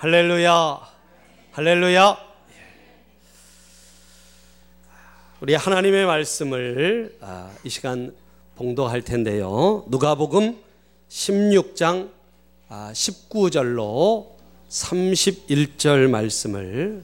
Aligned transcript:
할렐루야. 0.00 0.80
할렐루야. 1.50 2.18
우리 5.40 5.54
하나님의 5.56 6.06
말씀을 6.06 7.16
아, 7.20 7.50
이 7.64 7.68
시간 7.68 8.14
봉도할 8.54 9.02
텐데요. 9.02 9.84
누가복음 9.88 10.56
16장 11.08 12.10
19절로 12.68 14.28
31절 14.68 16.08
말씀을 16.08 17.02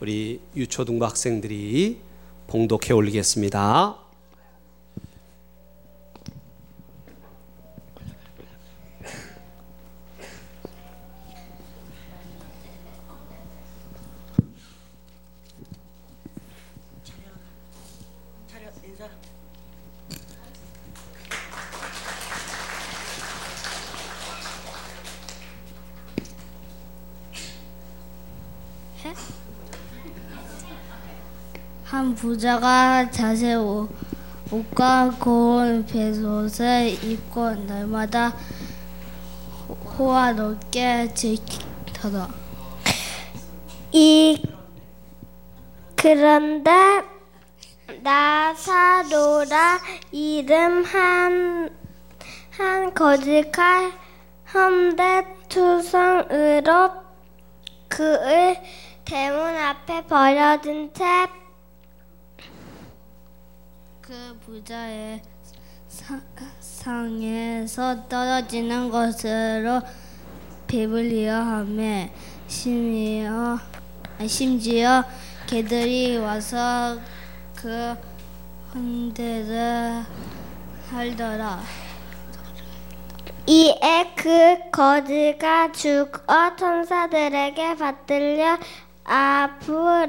우리 0.00 0.40
유초등부 0.56 1.04
학생들이 1.04 2.00
봉독해 2.48 2.92
올리겠습니다. 2.92 4.05
부자가 32.26 33.08
자세 33.08 33.54
옷, 33.54 33.88
과 34.74 35.14
고운 35.20 35.86
배옷을 35.86 36.88
입고 37.04 37.54
날마다 37.54 38.34
호화 39.68 40.32
높게 40.32 41.14
지키더라. 41.14 42.28
이 43.92 44.42
그런데 45.94 46.72
나사로라 48.02 49.78
이름 50.10 50.82
한, 50.82 51.70
한 52.50 52.92
거짓말 52.92 53.92
현대 54.46 55.24
투성으로 55.48 56.90
그의 57.88 58.60
대문 59.04 59.38
앞에 59.56 60.04
버려진 60.06 60.92
채 60.92 61.04
그 64.06 64.38
부자의 64.46 65.20
사, 65.88 66.20
상에서 66.60 68.06
떨어지는 68.08 68.88
것으로 68.88 69.82
하며 71.34 72.08
심지어, 72.46 73.58
심지어 74.28 75.02
개들이 75.48 76.18
와서 76.18 77.00
그 77.56 77.96
헌대를 78.72 80.04
할더라. 80.88 81.60
이에 83.44 84.12
그 84.14 84.70
거지가 84.70 85.72
죽어 85.72 86.54
천사들에게 86.54 87.74
받들려 87.74 88.56
아브라함의 89.02 90.08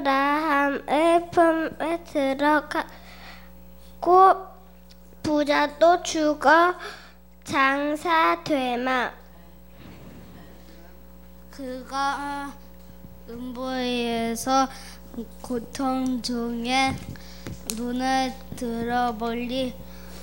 품에 1.32 2.04
들어가 2.04 2.86
고 4.00 4.46
부자도 5.22 6.02
죽어 6.02 6.74
장사되마. 7.44 9.12
그가 11.50 12.52
음보에서 13.28 14.68
고통 15.42 16.22
중에 16.22 16.94
눈을 17.76 18.32
들어 18.56 19.12
멀리 19.12 19.74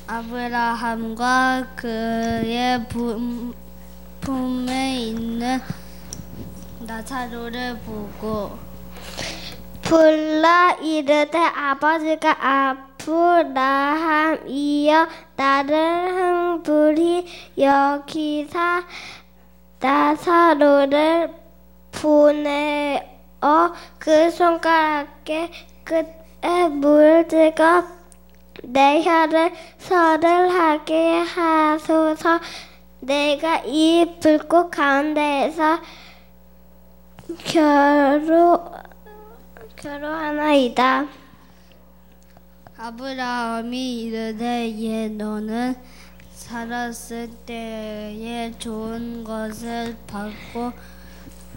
아브라함과 0.08 1.74
그의 1.76 2.88
품, 2.88 3.54
품에 4.22 5.00
있는 5.00 5.60
나사로를 6.80 7.80
보고 7.80 8.58
불러 9.82 10.76
이르되 10.82 11.38
아버지가 11.38 12.38
아 12.40 12.85
브라함이여 13.06 15.08
나를 15.36 16.16
흥불히 16.16 17.28
여기사 17.56 18.84
나사로를 19.80 21.32
보내어 21.92 23.04
그 24.00 24.32
손가락에 24.32 25.52
끝에 25.84 26.68
물 26.70 27.28
찍어 27.28 27.84
내 28.64 29.04
혀를 29.04 29.54
설을 29.78 30.50
하게 30.50 31.20
하소서 31.20 32.40
내가 33.02 33.62
이 33.66 34.18
불꽃 34.20 34.72
가운데에서 34.72 35.80
결혼 37.44 38.60
결혼하나이다. 39.76 41.25
아브라함이 42.78 44.02
이르되 44.02 44.70
예 44.80 45.08
너는 45.08 45.76
살았을 46.34 47.30
때에 47.46 48.52
좋은 48.60 49.24
것을 49.24 49.96
받고 50.06 50.74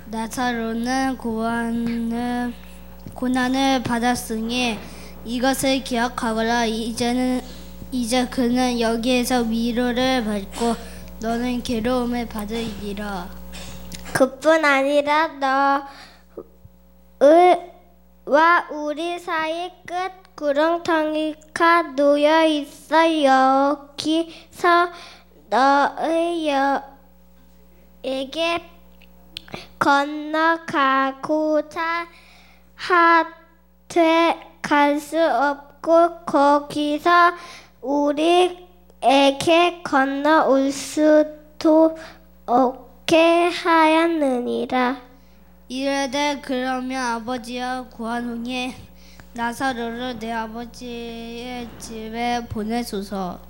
나사로는 0.06 1.16
고난을 1.18 2.54
고난을 3.14 3.82
받았으니 3.82 4.78
이것을 5.24 5.82
기억하거라. 5.82 6.66
이제는 6.66 7.40
이제 7.90 8.28
그는 8.28 8.78
여기에서 8.78 9.40
위로를 9.40 10.24
받고 10.24 10.76
너는 11.20 11.64
괴로움을 11.64 12.28
받으리라. 12.28 13.28
그뿐 14.12 14.64
아니라 14.64 15.26
너와 18.24 18.68
우리 18.70 19.18
사이 19.18 19.68
끝 19.84 20.27
구렁텅이 20.38 21.34
가 21.52 21.82
놓여 21.82 22.44
있어 22.44 23.24
여기서 23.24 24.88
너에게 25.50 26.84
건너가고자 29.80 32.06
하되 32.76 34.38
갈 34.62 35.00
수 35.00 35.18
없고 35.18 36.20
거기서 36.24 37.32
우리에게 37.82 39.82
건너올 39.82 40.70
수도 40.70 41.98
없게 42.46 43.48
하였느니라. 43.48 44.98
이르되 45.66 46.38
그러면 46.42 47.16
아버지와 47.16 47.86
고아노니 47.90 48.87
나사로를 49.34 50.18
내 50.18 50.32
아버지의 50.32 51.68
집에 51.78 52.44
보내소서. 52.48 53.40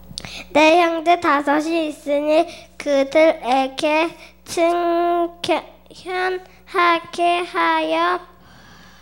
내 0.52 0.82
형제 0.82 1.20
다섯이 1.20 1.88
있으니 1.88 2.46
그들에게 2.76 4.16
승현하게 5.94 7.38
하여 7.46 8.20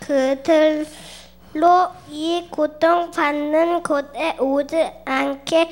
그들로 0.00 1.88
이 2.10 2.46
고통받는 2.50 3.82
곳에 3.82 4.36
오지 4.38 4.90
않게 5.04 5.70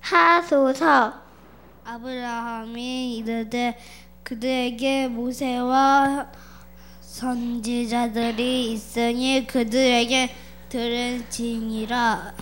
하소서. 0.00 1.12
아브라함이 1.84 3.16
이르되 3.16 3.78
그들에게 4.22 5.08
모세와 5.08 6.28
선지자들이 7.16 8.72
있으니 8.72 9.46
그들에게 9.46 10.28
들을지니라. 10.68 12.34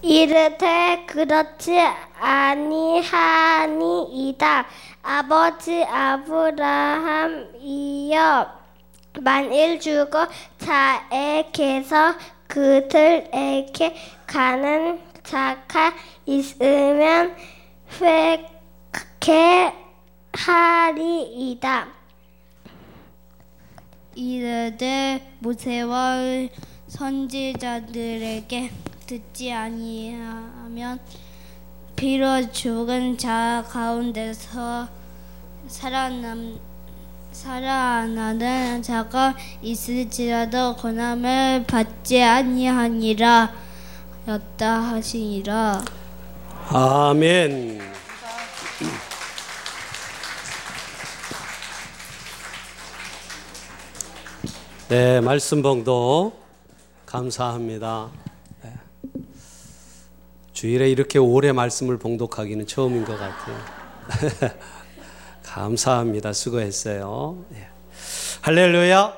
이르되 0.00 1.04
그렇지 1.08 1.76
아니하니이다. 2.20 3.06
아버지 5.02 5.82
아브라함이여 5.82 6.46
만일 9.22 9.80
주고 9.80 10.18
자에게서 10.58 12.14
그들에게 12.46 13.96
가는 14.24 15.00
자가 15.24 15.92
있으면 16.26 17.34
회개 18.00 19.72
하리이다. 20.32 21.95
이르되 24.16 25.20
모세와 25.40 26.48
선지자들에게 26.88 28.70
듣지 29.06 29.52
아니하면 29.52 30.98
비록 31.94 32.50
죽은 32.50 33.18
자 33.18 33.62
가운데서 33.68 34.88
살아남 35.68 36.58
살아나는 37.30 38.82
자가 38.82 39.36
있을지라도 39.60 40.76
고난을 40.76 41.64
받지 41.66 42.22
아니하니라 42.22 43.52
였다 44.26 44.80
하시니라 44.80 45.84
아멘. 46.70 47.80
네, 54.88 55.20
말씀 55.20 55.62
봉도 55.62 56.32
감사합니다. 57.06 58.08
네. 58.62 58.72
주일에 60.52 60.88
이렇게 60.88 61.18
오래 61.18 61.50
말씀을 61.50 61.98
봉독하기는 61.98 62.68
처음인 62.68 63.04
것 63.04 63.18
같아요. 63.18 63.56
감사합니다. 65.42 66.32
수고했어요. 66.32 67.44
예. 67.54 67.66
할렐루야, 68.42 69.12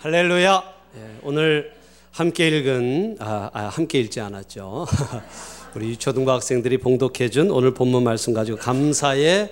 할렐루야. 0.00 0.62
예, 0.98 1.18
오늘 1.22 1.72
함께 2.12 2.48
읽은 2.48 3.16
아, 3.20 3.48
아, 3.54 3.62
함께 3.68 4.00
읽지 4.00 4.20
않았죠. 4.20 4.86
우리 5.74 5.88
유초등부 5.92 6.30
학생들이 6.30 6.76
봉독해준 6.76 7.50
오늘 7.50 7.72
본문 7.72 8.04
말씀 8.04 8.34
가지고 8.34 8.58
감사의 8.58 9.50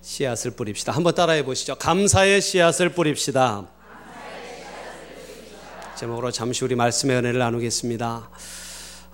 씨앗을 0.00 0.50
뿌립시다. 0.50 0.90
한번 0.90 1.14
따라해 1.14 1.44
보시죠. 1.44 1.76
감사의 1.76 2.40
씨앗을 2.40 2.88
뿌립시다. 2.88 3.68
제목으로 5.96 6.30
잠시 6.30 6.64
우리 6.64 6.74
말씀의 6.74 7.18
은혜를 7.18 7.38
나누겠습니다. 7.38 8.30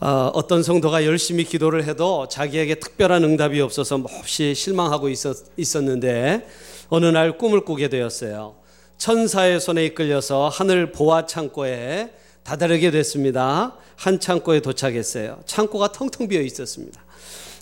어, 0.00 0.46
떤 0.46 0.62
성도가 0.62 1.04
열심히 1.04 1.44
기도를 1.44 1.84
해도 1.84 2.28
자기에게 2.28 2.76
특별한 2.76 3.24
응답이 3.24 3.60
없어서 3.60 3.98
몹시 3.98 4.54
실망하고 4.54 5.08
있었, 5.08 5.36
있었는데 5.56 6.46
어느 6.88 7.06
날 7.06 7.36
꿈을 7.36 7.64
꾸게 7.64 7.88
되었어요. 7.88 8.54
천사의 8.96 9.60
손에 9.60 9.84
이끌려서 9.86 10.48
하늘 10.48 10.92
보아 10.92 11.26
창고에 11.26 12.10
다다르게 12.44 12.90
됐습니다. 12.92 13.76
한 13.96 14.20
창고에 14.20 14.60
도착했어요. 14.60 15.40
창고가 15.46 15.90
텅텅 15.92 16.28
비어 16.28 16.40
있었습니다. 16.40 17.00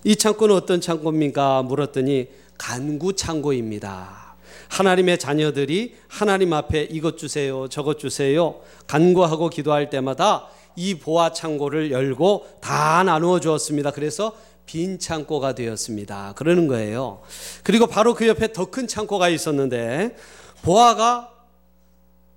이 0.05 0.15
창고는 0.15 0.55
어떤 0.55 0.81
창고입니까? 0.81 1.63
물었더니 1.63 2.29
간구 2.59 3.15
창고입니다. 3.17 4.26
하나님의 4.69 5.19
자녀들이 5.19 5.95
하나님 6.09 6.53
앞에 6.53 6.89
이것 6.91 7.19
주세요, 7.19 7.69
저것 7.69 7.99
주세요, 7.99 8.61
간구하고 8.87 9.49
기도할 9.51 9.91
때마다 9.91 10.49
이 10.77 10.95
보아 10.97 11.33
창고를 11.33 11.91
열고 11.91 12.47
다 12.61 13.03
나누어 13.03 13.41
주었습니다. 13.41 13.91
그래서 13.93 14.33
빈 14.67 14.99
창고가 14.99 15.55
되었습니다. 15.55 16.35
그러는 16.37 16.67
거예요. 16.67 17.23
그리고 17.63 17.87
바로 17.87 18.15
그 18.15 18.27
옆에 18.27 18.53
더 18.53 18.67
큰 18.67 18.87
창고가 18.89 19.29
있었는데 19.29 20.17
보아가 20.63 21.31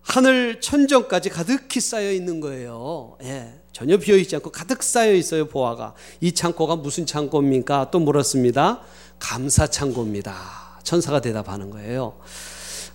하늘 0.02 0.62
천정까지 0.62 1.30
가득히 1.30 1.80
쌓여 1.80 2.12
있는 2.12 2.40
거예요. 2.40 3.18
예, 3.24 3.54
전혀 3.72 3.98
비어 3.98 4.16
있지 4.16 4.36
않고 4.36 4.52
가득 4.52 4.82
쌓여 4.84 5.12
있어요, 5.14 5.48
보아가. 5.48 5.94
이 6.22 6.32
창고가 6.32 6.76
무슨 6.78 7.06
창고입니까? 7.06 7.92
또 7.92 8.00
물었습니다. 8.00 8.82
감사 9.20 9.68
창고입니다. 9.68 10.69
천사가 10.90 11.22
대답하는 11.22 11.70
거예요. 11.70 12.16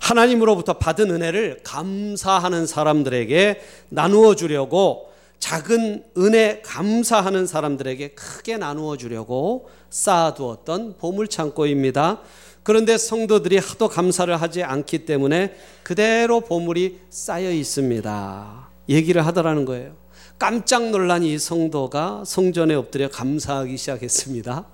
하나님으로부터 0.01 0.75
받은 0.75 1.13
은혜를 1.13 1.61
감사하는 1.63 2.67
사람들에게 2.67 3.61
나누어 3.91 4.35
주려고 4.35 5.13
작은 5.39 6.03
은혜 6.19 6.61
감사하는 6.65 7.47
사람들에게 7.47 8.09
크게 8.09 8.57
나누어 8.57 8.97
주려고 8.97 9.69
쌓아두었던 9.91 10.97
보물 10.99 11.29
창고입니다. 11.29 12.21
그런데 12.65 12.99
성도들이 12.99 13.59
하도 13.59 13.89
감사를 13.89 14.35
하지 14.41 14.65
않기 14.65 15.05
때문에 15.05 15.55
그대로 15.85 16.41
보물이 16.41 16.99
쌓여 17.11 17.53
있습니다. 17.53 18.69
얘기를 18.89 19.25
하더라는 19.25 19.65
거예요. 19.67 19.95
깜짝 20.37 20.91
놀란 20.91 21.23
이 21.23 21.39
성도가 21.39 22.25
성전에 22.27 22.75
엎드려 22.75 23.09
감사하기 23.09 23.77
시작했습니다. 23.77 24.67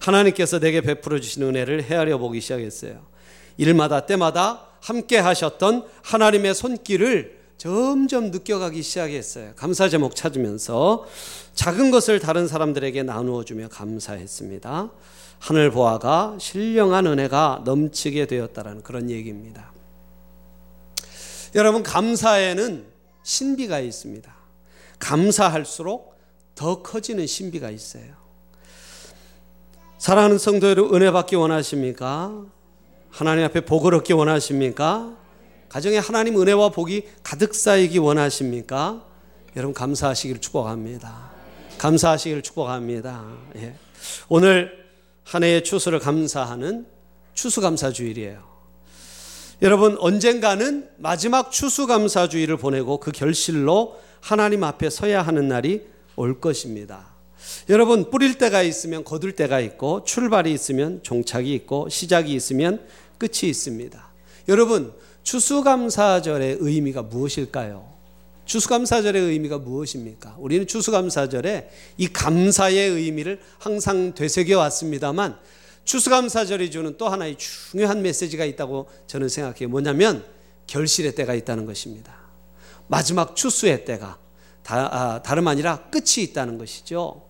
하나님께서 0.00 0.58
내게 0.58 0.80
베풀어 0.80 1.20
주신 1.20 1.42
은혜를 1.42 1.82
헤아려 1.84 2.18
보기 2.18 2.40
시작했어요. 2.40 3.06
일마다 3.56 4.06
때마다 4.06 4.66
함께 4.80 5.18
하셨던 5.18 5.86
하나님의 6.02 6.54
손길을 6.54 7.38
점점 7.58 8.30
느껴가기 8.30 8.82
시작했어요. 8.82 9.52
감사 9.56 9.88
제목 9.88 10.14
찾으면서 10.14 11.04
작은 11.54 11.90
것을 11.90 12.20
다른 12.20 12.46
사람들에게 12.46 13.02
나누어 13.02 13.44
주며 13.44 13.68
감사했습니다. 13.68 14.90
하늘 15.40 15.70
보아가 15.70 16.36
신령한 16.40 17.06
은혜가 17.06 17.62
넘치게 17.64 18.26
되었다라는 18.26 18.82
그런 18.82 19.10
얘기입니다. 19.10 19.72
여러분 21.54 21.82
감사에는 21.82 22.86
신비가 23.24 23.80
있습니다. 23.80 24.36
감사할수록 25.00 26.16
더 26.54 26.82
커지는 26.82 27.26
신비가 27.26 27.70
있어요. 27.70 28.27
사랑하는 29.98 30.38
성도 30.38 30.70
여러분 30.70 30.94
은혜 30.94 31.10
받기 31.10 31.34
원하십니까? 31.34 32.44
하나님 33.10 33.44
앞에 33.44 33.64
복을 33.64 33.96
얻기 33.96 34.12
원하십니까? 34.12 35.12
가정에 35.68 35.98
하나님 35.98 36.40
은혜와 36.40 36.68
복이 36.68 37.08
가득 37.24 37.52
쌓이기 37.52 37.98
원하십니까? 37.98 39.04
여러분 39.56 39.74
감사하시기를 39.74 40.40
축복합니다. 40.40 41.32
감사하시기를 41.78 42.42
축복합니다. 42.42 43.24
예. 43.56 43.74
오늘 44.28 44.86
한 45.24 45.42
해의 45.42 45.64
추수를 45.64 45.98
감사하는 45.98 46.86
추수감사주일이에요. 47.34 48.44
여러분 49.62 49.96
언젠가는 49.98 50.90
마지막 50.98 51.50
추수감사주일을 51.50 52.56
보내고 52.56 53.00
그 53.00 53.10
결실로 53.10 53.98
하나님 54.20 54.62
앞에 54.62 54.90
서야 54.90 55.22
하는 55.22 55.48
날이 55.48 55.84
올 56.14 56.40
것입니다. 56.40 57.17
여러분 57.68 58.10
뿌릴 58.10 58.38
때가 58.38 58.62
있으면 58.62 59.04
거둘 59.04 59.32
때가 59.32 59.60
있고 59.60 60.02
출발이 60.04 60.50
있으면 60.52 61.02
종착이 61.02 61.52
있고 61.54 61.90
시작이 61.90 62.32
있으면 62.32 62.86
끝이 63.18 63.50
있습니다. 63.50 64.08
여러분 64.48 64.94
추수감사절의 65.22 66.58
의미가 66.60 67.02
무엇일까요? 67.02 67.86
추수감사절의 68.46 69.20
의미가 69.20 69.58
무엇입니까? 69.58 70.36
우리는 70.38 70.66
추수감사절에 70.66 71.68
이 71.98 72.08
감사의 72.08 72.88
의미를 72.88 73.38
항상 73.58 74.14
되새겨 74.14 74.58
왔습니다만 74.58 75.36
추수감사절이 75.84 76.70
주는 76.70 76.96
또 76.96 77.10
하나의 77.10 77.36
중요한 77.36 78.00
메시지가 78.00 78.46
있다고 78.46 78.88
저는 79.06 79.28
생각해요. 79.28 79.68
뭐냐면 79.68 80.24
결실의 80.66 81.14
때가 81.14 81.34
있다는 81.34 81.66
것입니다. 81.66 82.16
마지막 82.86 83.36
추수의 83.36 83.84
때가 83.84 84.18
다, 84.62 84.88
아, 84.90 85.22
다름 85.22 85.48
아니라 85.48 85.90
끝이 85.90 86.24
있다는 86.24 86.56
것이죠. 86.56 87.27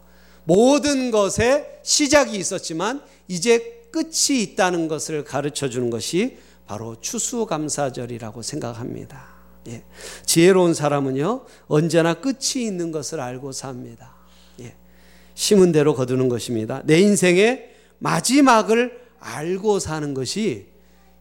모든 0.48 1.10
것에 1.10 1.78
시작이 1.82 2.38
있었지만 2.38 3.02
이제 3.28 3.84
끝이 3.90 4.42
있다는 4.42 4.88
것을 4.88 5.22
가르쳐 5.22 5.68
주는 5.68 5.90
것이 5.90 6.38
바로 6.66 6.96
추수감사절이라고 7.02 8.40
생각합니다. 8.40 9.26
예. 9.68 9.84
지혜로운 10.24 10.72
사람은요, 10.72 11.44
언제나 11.66 12.14
끝이 12.14 12.64
있는 12.64 12.92
것을 12.92 13.20
알고 13.20 13.52
삽니다. 13.52 14.14
예. 14.60 14.74
심은 15.34 15.70
대로 15.70 15.94
거두는 15.94 16.30
것입니다. 16.30 16.80
내 16.86 16.98
인생의 16.98 17.74
마지막을 17.98 19.02
알고 19.20 19.80
사는 19.80 20.14
것이 20.14 20.68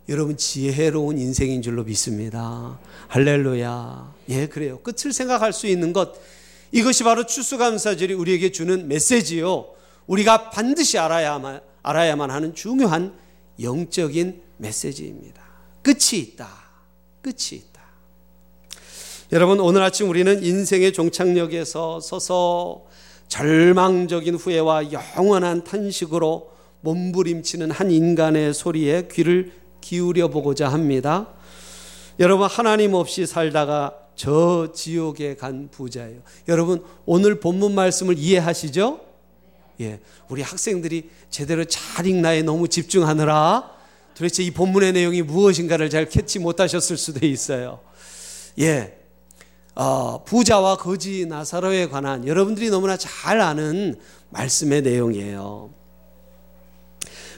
여러분 0.08 0.38
지혜로운 0.38 1.18
인생인 1.18 1.62
줄로 1.62 1.84
믿습니다. 1.84 2.80
할렐루야. 3.10 4.16
예, 4.30 4.48
그래요. 4.48 4.80
끝을 4.80 5.12
생각할 5.12 5.52
수 5.52 5.68
있는 5.68 5.92
것, 5.92 6.14
이것이 6.72 7.04
바로 7.04 7.26
추수감사절이 7.26 8.14
우리에게 8.14 8.52
주는 8.52 8.88
메시지요. 8.88 9.68
우리가 10.08 10.50
반드시 10.50 10.98
알아야만, 10.98 11.62
알아야만 11.84 12.32
하는 12.32 12.56
중요한 12.56 13.14
영적인 13.62 14.42
메시지입니다. 14.58 15.42
끝이 15.82 16.22
있다. 16.22 16.48
끝이 17.22 17.60
있다. 17.60 17.82
여러분, 19.32 19.60
오늘 19.60 19.82
아침 19.82 20.10
우리는 20.10 20.44
인생의 20.44 20.94
종착역에서 20.94 22.00
서서 22.00 22.86
절망적인 23.28 24.36
후회와 24.36 24.92
영원한 24.92 25.64
탄식으로 25.64 26.52
몸부림치는 26.82 27.72
한 27.72 27.92
인간의 27.92 28.54
소리에 28.54 29.10
귀를 29.12 29.52
기울여 29.82 30.30
보고자 30.30 30.70
합니다. 30.70 31.34
여러분, 32.20 32.48
하나님 32.48 32.94
없이 32.94 33.26
살다가 33.26 34.07
저 34.18 34.72
지옥에 34.74 35.36
간 35.36 35.70
부자예요. 35.72 36.22
여러분, 36.50 36.84
오늘 37.06 37.40
본문 37.40 37.74
말씀을 37.74 38.18
이해하시죠? 38.18 39.00
예. 39.80 40.00
우리 40.28 40.42
학생들이 40.42 41.10
제대로 41.30 41.64
잘 41.64 42.08
읽나에 42.08 42.42
너무 42.42 42.68
집중하느라 42.68 43.78
도대체 44.16 44.42
이 44.42 44.50
본문의 44.50 44.94
내용이 44.94 45.22
무엇인가를 45.22 45.92
잘 45.92 46.10
캐치 46.10 46.40
못하셨을 46.40 46.98
수도 46.98 47.26
있어요. 47.28 47.80
예. 48.60 48.98
어, 49.76 50.24
부자와 50.24 50.78
거지 50.78 51.28
나사로에 51.28 51.88
관한 51.88 52.28
여러분들이 52.28 52.72
너무나 52.72 52.98
잘 52.98 53.40
아는 53.40 53.96
말씀의 54.32 54.82
내용이에요. 54.82 55.70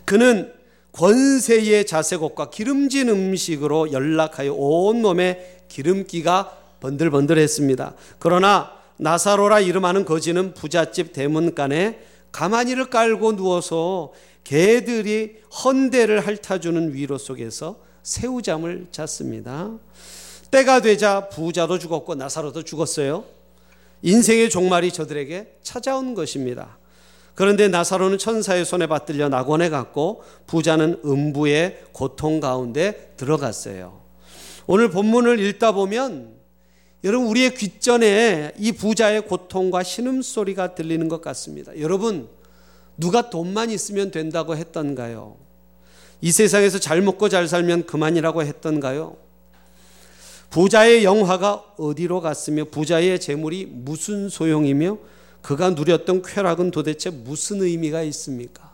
그는 0.06 0.54
권세의 0.94 1.86
자색옷과 1.86 2.50
기름진 2.50 3.10
음식으로 3.10 3.92
연락하여 3.92 4.54
온 4.54 5.02
몸에 5.02 5.66
기름기가 5.68 6.58
번들번들했습니다. 6.80 7.96
그러나 8.20 8.72
나사로라 8.98 9.62
이름하는 9.62 10.06
거지는 10.06 10.54
부잣집 10.54 11.14
대문간에 11.14 12.00
가마니를 12.32 12.90
깔고 12.90 13.36
누워서 13.36 14.12
개들이 14.44 15.38
헌대를 15.64 16.22
핥아주는 16.26 16.94
위로 16.94 17.18
속에서 17.18 17.80
새우잠을 18.04 18.88
잤습니다. 18.92 19.78
때가 20.52 20.82
되자 20.82 21.30
부자도 21.30 21.80
죽었고 21.80 22.16
나사로도 22.16 22.64
죽었어요. 22.64 23.24
인생의 24.02 24.50
종말이 24.50 24.92
저들에게 24.92 25.58
찾아온 25.62 26.16
것입니다. 26.16 26.78
그런데 27.36 27.68
나사로는 27.68 28.18
천사의 28.18 28.66
손에 28.66 28.88
받들려 28.88 29.30
낙원에 29.30 29.70
갔고 29.70 30.24
부자는 30.48 31.02
음부의 31.06 31.84
고통 31.94 32.40
가운데 32.40 33.14
들어갔어요. 33.18 34.02
오늘 34.68 34.90
본문을 34.90 35.40
읽다 35.40 35.72
보면 35.72 36.39
여러분 37.04 37.28
우리의 37.30 37.56
귓전에 37.56 38.54
이 38.58 38.72
부자의 38.74 39.22
고통과 39.22 39.84
신음소리가 39.84 40.76
들리는 40.76 41.08
것 41.08 41.22
같습니다. 41.22 41.78
여러분 41.80 42.28
누가 42.98 43.30
돈만 43.30 43.72
있으면 43.72 44.12
된다고 44.12 44.58
했던가요? 44.58 45.38
이 46.22 46.32
세상에서 46.32 46.80
잘 46.80 47.02
먹고 47.02 47.30
잘 47.30 47.48
살면 47.48 47.86
그만이라고 47.86 48.44
했던가요? 48.44 49.16
부자의 50.50 51.06
영화가 51.06 51.76
어디로 51.78 52.20
갔으며 52.20 52.66
부자의 52.66 53.20
재물이 53.20 53.68
무슨 53.68 54.28
소용이며 54.28 54.98
그가 55.42 55.70
누렸던 55.70 56.24
쾌락은 56.24 56.72
도대체 56.72 57.10
무슨 57.10 57.62
의미가 57.62 58.02
있습니까? 58.04 58.69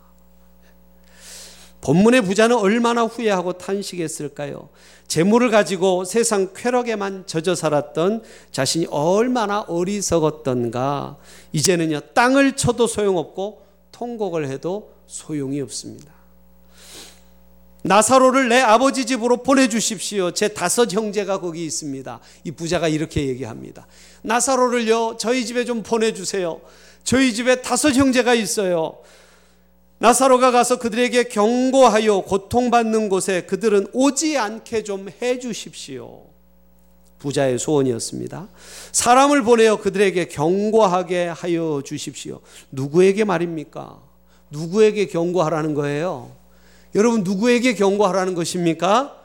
본문의 1.86 2.22
부자는 2.24 2.56
얼마나 2.56 3.04
후회하고 3.04 3.60
탄식했을까요? 3.60 4.70
재물을 5.08 5.52
가지고 5.52 6.04
세상 6.04 6.52
쾌락에만 6.56 7.28
젖어 7.28 7.54
살았던 7.54 8.24
자신이 8.52 8.88
얼마나 8.90 9.62
어리석었던가. 9.62 11.18
이제는요, 11.52 12.00
땅을 12.16 12.56
쳐도 12.56 12.88
소용없고 12.88 13.62
통곡을 13.92 14.48
해도 14.48 14.96
소용이 15.06 15.62
없습니다. 15.62 16.12
나사로를 17.84 18.50
내 18.50 18.62
아버지 18.62 19.06
집으로 19.06 19.44
보내주십시오. 19.44 20.32
제 20.32 20.48
다섯 20.48 20.92
형제가 20.92 21.40
거기 21.40 21.64
있습니다. 21.66 22.20
이 22.46 22.52
부자가 22.52 22.88
이렇게 22.88 23.28
얘기합니다. 23.28 23.86
나사로를요, 24.24 25.18
저희 25.20 25.46
집에 25.46 25.66
좀 25.66 25.84
보내주세요. 25.84 26.62
저희 27.04 27.32
집에 27.32 27.62
다섯 27.62 27.94
형제가 27.94 28.34
있어요. 28.34 28.98
나사로가 29.98 30.52
가서 30.52 30.78
그들에게 30.78 31.26
경고하여 31.26 32.22
고통받는 32.22 33.10
곳에 33.10 33.42
그들은 33.42 33.88
오지 33.94 34.38
않게 34.38 34.84
좀 34.84 35.08
해주십시오. 35.22 36.24
부자의 37.18 37.58
소원이었습니다. 37.58 38.50
사람을 38.92 39.44
보내어 39.44 39.78
그들에게 39.78 40.26
경고하게 40.26 41.28
하여 41.28 41.82
주십시오. 41.84 42.42
누구에게 42.72 43.24
말입니까? 43.24 44.00
누구에게 44.52 45.08
경고하라는 45.08 45.74
거예요? 45.74 46.32
여러분, 46.94 47.24
누구에게 47.24 47.74
경고하라는 47.74 48.36
것입니까? 48.36 49.16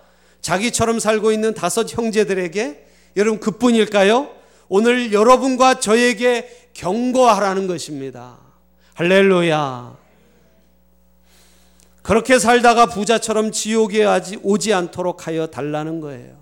자기처럼 0.41 0.99
살고 0.99 1.33
있는 1.33 1.53
다섯 1.53 1.93
형제들에게? 1.93 2.87
여러분, 3.17 3.39
그뿐일까요? 3.41 4.31
오늘 4.69 5.13
여러분과 5.13 5.81
저에게 5.81 6.49
경고하라는 6.73 7.67
것입니다. 7.67 8.39
할렐루야. 8.95 10.00
그렇게 12.11 12.41
살다가 12.41 12.87
부자처럼 12.87 13.53
지옥에 13.53 14.05
오지 14.43 14.73
않도록 14.73 15.29
하여 15.29 15.47
달라는 15.47 16.01
거예요. 16.01 16.37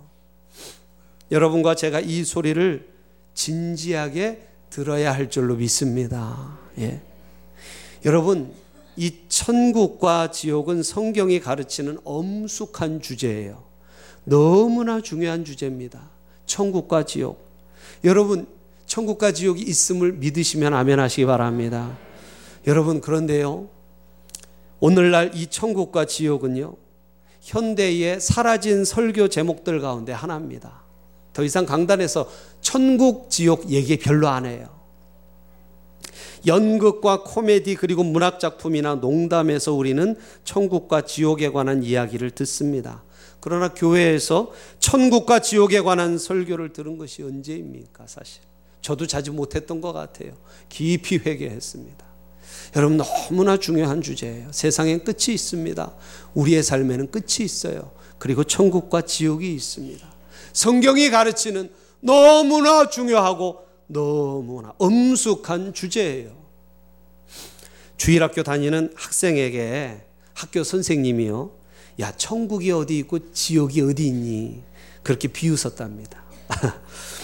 여러분과 1.30 1.75
제가 1.75 2.00
이 2.00 2.25
소리를 2.25 2.88
진지하게 3.34 4.48
들어야 4.70 5.12
할 5.12 5.28
줄로 5.28 5.56
믿습니다. 5.56 6.56
예. 6.78 7.02
여러분, 8.06 8.50
이 8.96 9.12
천국과 9.28 10.30
지옥은 10.30 10.82
성경이 10.82 11.40
가르치는 11.40 11.98
엄숙한 12.02 13.02
주제예요. 13.02 13.62
너무나 14.25 15.02
중요한 15.02 15.44
주제입니다. 15.44 16.00
천국과 16.46 17.04
지옥. 17.04 17.46
여러분, 18.04 18.46
천국과 18.87 19.32
지옥이 19.32 19.60
있음을 19.60 20.12
믿으시면 20.12 20.72
아멘 20.72 20.98
하시기 20.98 21.26
바랍니다. 21.26 21.94
여러분, 22.66 23.02
그런데요. 23.02 23.76
오늘날 24.80 25.32
이 25.35 25.47
천국과 25.47 26.04
지옥은요, 26.04 26.75
현대의 27.40 28.20
사라진 28.20 28.85
설교 28.85 29.28
제목들 29.28 29.80
가운데 29.80 30.12
하나입니다. 30.12 30.82
더 31.32 31.44
이상 31.44 31.66
강단에서 31.66 32.28
천국, 32.61 33.30
지옥 33.30 33.70
얘기 33.70 33.99
별로 33.99 34.28
안 34.28 34.44
해요. 34.44 34.68
연극과 36.47 37.23
코미디 37.23 37.75
그리고 37.76 38.04
문학 38.04 38.38
작품이나 38.40 38.97
농담에서 38.97 39.75
우리는 39.75 40.16
천국과 40.44 41.02
지옥에 41.02 41.50
관한 41.50 41.82
이야기를 41.82 42.30
듣습니다. 42.32 43.02
그러나 43.40 43.73
교회에서 43.73 44.52
천국과 44.78 45.40
지옥에 45.40 45.80
관한 45.80 46.18
설교를 46.18 46.73
들은 46.73 46.99
것이 46.99 47.23
언제입니까, 47.23 48.06
사실? 48.06 48.42
저도 48.80 49.06
자주 49.06 49.32
못했던 49.32 49.80
것 49.80 49.92
같아요. 49.92 50.32
깊이 50.68 51.18
회개했습니다. 51.18 52.08
여러분 52.76 52.96
너무나 52.96 53.56
중요한 53.56 54.02
주제예요. 54.02 54.52
세상엔 54.52 55.04
끝이 55.04 55.34
있습니다. 55.34 55.92
우리의 56.34 56.62
삶에는 56.62 57.10
끝이 57.10 57.38
있어요. 57.40 57.92
그리고 58.18 58.44
천국과 58.44 59.02
지옥이 59.02 59.54
있습니다. 59.54 60.06
성경이 60.52 61.10
가르치는 61.10 61.70
너무나 62.00 62.88
중요하고 62.88 63.66
너무나 63.87 64.75
엄숙한 64.78 65.72
주제예요. 65.72 66.37
주일학교 67.96 68.42
다니는 68.42 68.92
학생에게 68.94 70.02
학교 70.34 70.62
선생님이요. 70.62 71.50
야, 72.00 72.12
천국이 72.16 72.70
어디 72.70 72.98
있고 72.98 73.32
지옥이 73.32 73.80
어디 73.80 74.06
있니? 74.06 74.62
그렇게 75.02 75.26
비웃었답니다. 75.28 76.22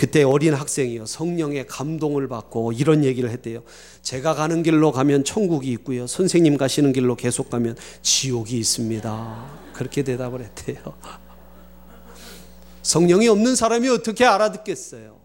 그때 0.00 0.22
어린 0.22 0.54
학생이요. 0.54 1.04
성령의 1.04 1.66
감동을 1.66 2.26
받고 2.26 2.72
이런 2.72 3.04
얘기를 3.04 3.28
했대요. 3.28 3.62
제가 4.00 4.34
가는 4.34 4.62
길로 4.62 4.92
가면 4.92 5.24
천국이 5.24 5.70
있고요. 5.72 6.06
선생님 6.06 6.56
가시는 6.56 6.94
길로 6.94 7.16
계속 7.16 7.50
가면 7.50 7.76
지옥이 8.00 8.52
있습니다. 8.52 9.60
그렇게 9.74 10.02
대답을 10.02 10.40
했대요. 10.40 10.78
성령이 12.80 13.28
없는 13.28 13.54
사람이 13.54 13.90
어떻게 13.90 14.24
알아듣겠어요? 14.24 15.20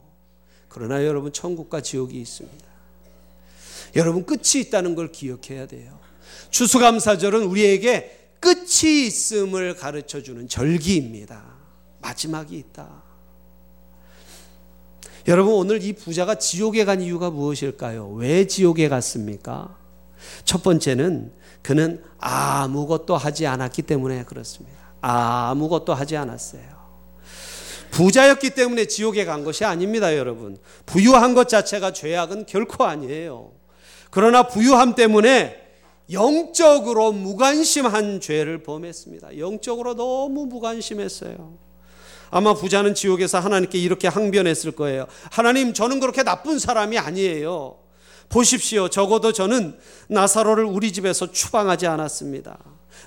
그러나 0.67 1.05
여러분, 1.05 1.31
천국과 1.31 1.79
지옥이 1.79 2.19
있습니다. 2.19 2.65
여러분, 3.95 4.25
끝이 4.25 4.61
있다는 4.61 4.95
걸 4.95 5.09
기억해야 5.09 5.67
돼요. 5.67 5.97
추수감사절은 6.49 7.43
우리에게 7.43 8.33
끝이 8.41 9.05
있음을 9.07 9.77
가르쳐 9.77 10.21
주는 10.21 10.49
절기입니다. 10.49 11.45
마지막이 12.01 12.57
있다. 12.57 13.04
여러분 15.27 15.53
오늘 15.53 15.81
이 15.83 15.93
부자가 15.93 16.35
지옥에 16.35 16.85
간 16.85 17.01
이유가 17.01 17.31
무엇일까요? 17.31 18.09
왜 18.11 18.45
지옥에 18.45 18.87
갔습니까? 18.89 19.75
첫 20.43 20.61
번째는 20.61 21.31
그는 21.63 22.03
아무것도 22.19 23.17
하지 23.17 23.47
않았기 23.47 23.81
때문에 23.83 24.23
그렇습니다. 24.25 24.77
아무것도 25.01 25.95
하지 25.95 26.15
않았어요. 26.15 26.75
부자였기 27.89 28.51
때문에 28.51 28.85
지옥에 28.85 29.25
간 29.25 29.43
것이 29.43 29.65
아닙니다, 29.65 30.15
여러분. 30.15 30.57
부유한 30.85 31.33
것 31.33 31.49
자체가 31.49 31.93
죄악은 31.93 32.45
결코 32.45 32.83
아니에요. 32.83 33.51
그러나 34.11 34.47
부유함 34.47 34.93
때문에 34.93 35.61
영적으로 36.11 37.11
무관심한 37.11 38.19
죄를 38.19 38.61
범했습니다. 38.61 39.39
영적으로 39.39 39.95
너무 39.95 40.45
무관심했어요. 40.45 41.64
아마 42.29 42.53
부자는 42.53 42.95
지옥에서 42.95 43.39
하나님께 43.39 43.77
이렇게 43.77 44.07
항변했을 44.07 44.71
거예요. 44.71 45.07
하나님, 45.31 45.73
저는 45.73 45.99
그렇게 45.99 46.23
나쁜 46.23 46.59
사람이 46.59 46.97
아니에요. 46.97 47.77
보십시오. 48.29 48.89
적어도 48.89 49.31
저는 49.31 49.77
나사로를 50.07 50.65
우리 50.65 50.91
집에서 50.91 51.31
추방하지 51.31 51.87
않았습니다. 51.87 52.57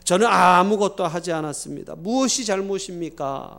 저는 0.04 0.26
아무것도 0.26 1.06
하지 1.06 1.32
않았습니다. 1.32 1.96
무엇이 1.96 2.44
잘못입니까? 2.44 3.58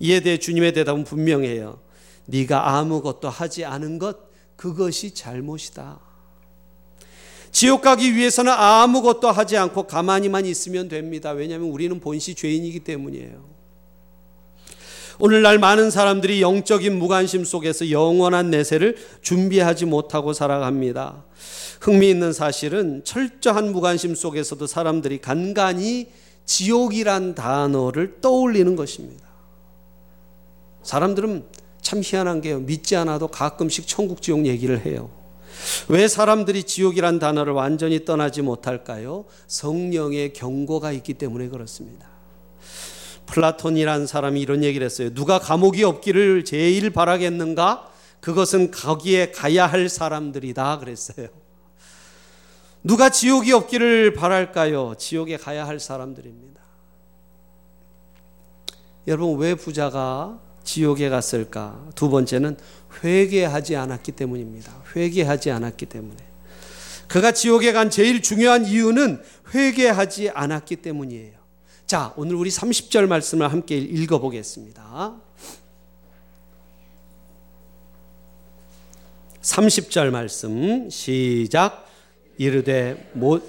이에 0.00 0.20
대해 0.20 0.38
주님의 0.38 0.72
대답은 0.72 1.04
분명해요. 1.04 1.80
네가 2.26 2.76
아무것도 2.76 3.28
하지 3.28 3.64
않은 3.64 3.98
것 3.98 4.18
그것이 4.56 5.14
잘못이다. 5.14 6.00
지옥 7.50 7.82
가기 7.82 8.16
위해서는 8.16 8.52
아무것도 8.52 9.30
하지 9.30 9.56
않고 9.56 9.84
가만히만 9.84 10.44
있으면 10.46 10.88
됩니다. 10.88 11.30
왜냐하면 11.30 11.68
우리는 11.68 12.00
본시 12.00 12.34
죄인이기 12.34 12.80
때문이에요. 12.80 13.53
오늘날 15.18 15.58
많은 15.58 15.90
사람들이 15.90 16.42
영적인 16.42 16.98
무관심 16.98 17.44
속에서 17.44 17.90
영원한 17.90 18.50
내세를 18.50 18.96
준비하지 19.22 19.86
못하고 19.86 20.32
살아갑니다. 20.32 21.24
흥미있는 21.80 22.32
사실은 22.32 23.02
철저한 23.04 23.72
무관심 23.72 24.14
속에서도 24.14 24.66
사람들이 24.66 25.18
간간히 25.18 26.08
지옥이란 26.44 27.34
단어를 27.34 28.20
떠올리는 28.20 28.74
것입니다. 28.76 29.24
사람들은 30.82 31.44
참 31.80 32.00
희한한 32.02 32.40
게요. 32.40 32.60
믿지 32.60 32.96
않아도 32.96 33.28
가끔씩 33.28 33.86
천국 33.86 34.22
지옥 34.22 34.46
얘기를 34.46 34.84
해요. 34.84 35.10
왜 35.88 36.08
사람들이 36.08 36.64
지옥이란 36.64 37.18
단어를 37.18 37.52
완전히 37.52 38.04
떠나지 38.04 38.42
못할까요? 38.42 39.24
성령의 39.46 40.32
경고가 40.32 40.92
있기 40.92 41.14
때문에 41.14 41.48
그렇습니다. 41.48 42.13
플라톤이란 43.26 44.06
사람이 44.06 44.40
이런 44.40 44.62
얘기를 44.62 44.84
했어요. 44.84 45.10
누가 45.14 45.38
감옥이 45.38 45.82
없기를 45.82 46.44
제일 46.44 46.90
바라겠는가? 46.90 47.90
그것은 48.20 48.70
거기에 48.70 49.32
가야 49.32 49.66
할 49.66 49.88
사람들이다 49.88 50.78
그랬어요. 50.78 51.28
누가 52.82 53.08
지옥이 53.08 53.52
없기를 53.52 54.14
바랄까요? 54.14 54.94
지옥에 54.98 55.36
가야 55.36 55.66
할 55.66 55.80
사람들입니다. 55.80 56.60
여러분 59.06 59.38
왜 59.38 59.54
부자가 59.54 60.38
지옥에 60.64 61.08
갔을까? 61.08 61.86
두 61.94 62.08
번째는 62.08 62.56
회개하지 63.02 63.76
않았기 63.76 64.12
때문입니다. 64.12 64.72
회개하지 64.96 65.50
않았기 65.50 65.86
때문에. 65.86 66.16
그가 67.08 67.32
지옥에 67.32 67.72
간 67.72 67.90
제일 67.90 68.22
중요한 68.22 68.64
이유는 68.64 69.22
회개하지 69.54 70.30
않았기 70.30 70.76
때문이에요. 70.76 71.43
자, 71.94 72.12
오늘 72.16 72.34
우리 72.34 72.50
30절 72.50 73.06
말씀을 73.06 73.52
함께 73.52 73.78
읽어 73.78 74.18
보겠습니다. 74.18 75.14
30절 79.40 80.10
말씀 80.10 80.90
시작 80.90 81.86
이르되 82.36 83.12
못 83.12 83.48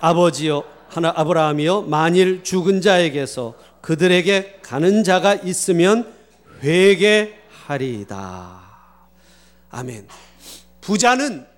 아버지여 0.00 0.62
하나 0.90 1.14
아브라함이여 1.16 1.86
만일 1.88 2.44
죽은 2.44 2.82
자에게서 2.82 3.54
그들에게 3.80 4.58
가는 4.60 5.02
자가 5.02 5.36
있으면 5.36 6.12
회개하리이다. 6.62 8.20
아멘. 9.70 10.08
부자는 10.82 11.49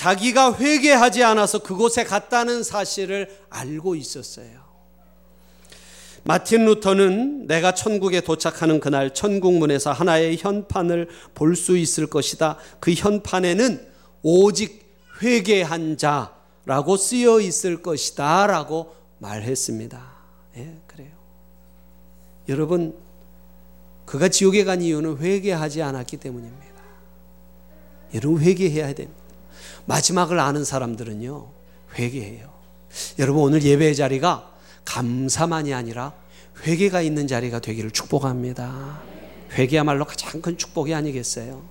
자기가 0.00 0.54
회개하지 0.54 1.22
않아서 1.24 1.58
그곳에 1.58 2.04
갔다는 2.04 2.62
사실을 2.62 3.28
알고 3.50 3.96
있었어요. 3.96 4.60
마틴 6.24 6.64
루터는 6.64 7.46
내가 7.46 7.74
천국에 7.74 8.22
도착하는 8.22 8.80
그날 8.80 9.12
천국문에서 9.12 9.92
하나의 9.92 10.38
현판을 10.38 11.08
볼 11.34 11.54
수 11.54 11.76
있을 11.76 12.06
것이다. 12.06 12.56
그 12.80 12.94
현판에는 12.94 13.86
오직 14.22 14.90
회개한 15.20 15.98
자라고 15.98 16.96
쓰여 16.96 17.40
있을 17.40 17.82
것이다. 17.82 18.46
라고 18.46 18.94
말했습니다. 19.18 20.12
예, 20.56 20.78
그래요. 20.86 21.12
여러분, 22.48 22.96
그가 24.06 24.28
지옥에 24.28 24.64
간 24.64 24.80
이유는 24.80 25.18
회개하지 25.18 25.82
않았기 25.82 26.16
때문입니다. 26.16 26.82
여러분, 28.14 28.40
회개해야 28.40 28.94
됩니다. 28.94 29.19
마지막을 29.86 30.38
아는 30.38 30.64
사람들은요, 30.64 31.48
회개해요. 31.94 32.50
여러분, 33.18 33.42
오늘 33.42 33.62
예배의 33.62 33.96
자리가 33.96 34.50
감사만이 34.84 35.74
아니라 35.74 36.12
회개가 36.62 37.02
있는 37.02 37.26
자리가 37.26 37.60
되기를 37.60 37.90
축복합니다. 37.90 39.00
회개야말로 39.52 40.04
가장 40.04 40.40
큰 40.40 40.56
축복이 40.56 40.94
아니겠어요? 40.94 41.62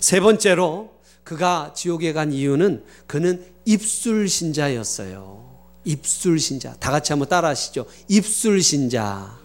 세 0.00 0.20
번째로 0.20 0.92
그가 1.24 1.72
지옥에 1.74 2.12
간 2.12 2.32
이유는 2.32 2.84
그는 3.06 3.44
입술 3.64 4.28
신자였어요. 4.28 5.46
입술 5.84 6.38
신자. 6.38 6.74
다 6.74 6.90
같이 6.90 7.12
한번 7.12 7.28
따라 7.28 7.48
하시죠. 7.48 7.86
입술 8.08 8.62
신자. 8.62 9.38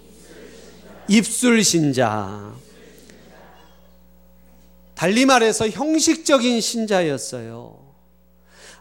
입술 1.08 1.64
신자. 1.64 2.54
달리 4.96 5.26
말해서 5.26 5.68
형식적인 5.68 6.62
신자였어요. 6.62 7.83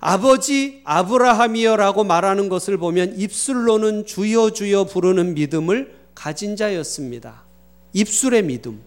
아버지 0.05 0.81
아브라함이여라고 0.83 2.03
말하는 2.03 2.49
것을 2.49 2.77
보면 2.77 3.21
입술로는 3.21 4.05
주여 4.05 4.51
주여 4.51 4.85
부르는 4.87 5.35
믿음을 5.35 5.95
가진 6.13 6.57
자였습니다. 6.57 7.45
입술의 7.93 8.43
믿음. 8.43 8.83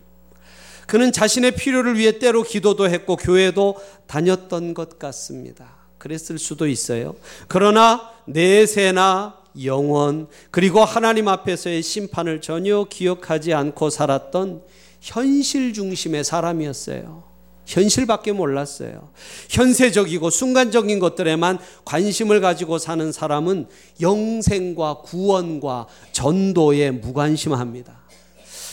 그는 0.88 1.13
자신의 1.13 1.56
필요를 1.56 1.97
위해 1.97 2.19
때로 2.19 2.43
기도도 2.43 2.89
했고 2.89 3.15
교회도 3.15 3.78
다녔던 4.08 4.73
것 4.73 4.99
같습니다. 4.99 5.73
그랬을 5.97 6.38
수도 6.38 6.67
있어요. 6.67 7.15
그러나 7.47 8.12
내세나 8.25 9.38
영원 9.63 10.28
그리고 10.51 10.84
하나님 10.84 11.30
앞에서의 11.30 11.82
심판을 11.82 12.41
전혀 12.41 12.84
기억하지 12.84 13.54
않고 13.54 13.89
살았던 13.89 14.63
현실 14.99 15.71
중심의 15.71 16.25
사람이었어요. 16.25 17.35
현실밖에 17.65 18.32
몰랐어요. 18.32 19.10
현세적이고 19.49 20.30
순간적인 20.30 20.99
것들에만 20.99 21.60
관심을 21.84 22.41
가지고 22.41 22.78
사는 22.78 23.12
사람은 23.12 23.67
영생과 24.01 25.01
구원과 25.01 25.88
전도에 26.12 26.91
무관심합니다. 26.91 28.06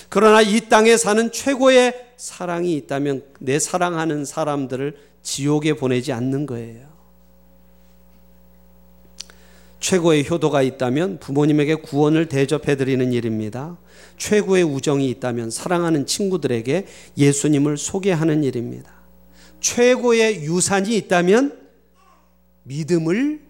그러나 0.09 0.43
이 0.43 0.61
땅에 0.69 0.97
사는 0.97 1.33
최고의 1.33 1.95
사랑이 2.19 2.75
있다면 2.77 3.25
내 3.41 3.59
사랑하는 3.59 4.25
사람들을 4.27 4.97
지옥에 5.23 5.73
보내지 5.73 6.13
않는 6.13 6.47
거예요. 6.47 6.92
최고의 9.83 10.31
효도가 10.31 10.63
있다면 10.63 11.19
부모님에게 11.19 11.75
구원을 11.75 12.27
대접해 12.27 12.77
드리는 12.77 13.13
일입니다. 13.13 13.77
최고의 14.17 14.63
우정이 14.63 15.11
있다면 15.11 15.51
사랑하는 15.51 16.07
친구들에게 16.07 16.87
예수님을 17.19 17.77
소개하는 17.77 18.45
일입니다. 18.45 18.93
최고의 19.61 20.45
유산이 20.45 20.97
있다면 20.99 21.59
믿음을 22.63 23.41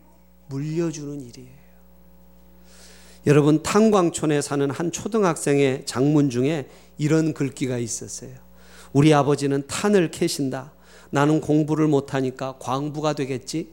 물려주는 0.49 1.21
일이에요. 1.21 1.63
여러분 3.27 3.63
탄광촌에 3.63 4.41
사는 4.41 4.71
한 4.71 4.91
초등학생의 4.91 5.83
장문 5.85 6.31
중에 6.31 6.67
이런 6.97 7.35
글귀가 7.35 7.77
있었어요. 7.77 8.31
우리 8.95 9.13
아버지는 9.13 9.67
탄을 9.67 10.11
캐신다. 10.11 10.73
나는 11.11 11.43
공부를 11.43 11.89
못하니까 11.89 12.55
광부가 12.59 13.13
되겠지? 13.13 13.71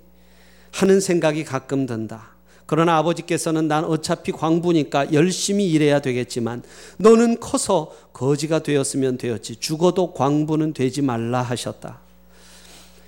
하는 0.72 1.00
생각이 1.00 1.46
가끔 1.46 1.86
든다. 1.86 2.39
그러나 2.70 2.98
아버지께서는 2.98 3.68
난 3.68 3.84
어차피 3.84 4.32
광부니까 4.32 5.12
열심히 5.12 5.72
일해야 5.72 6.02
되겠지만 6.02 6.62
너는 6.98 7.40
커서 7.40 7.92
거지가 8.14 8.60
되었으면 8.60 9.18
되었지 9.18 9.56
죽어도 9.56 10.14
광부는 10.14 10.74
되지 10.74 11.02
말라 11.02 11.42
하셨다. 11.42 12.00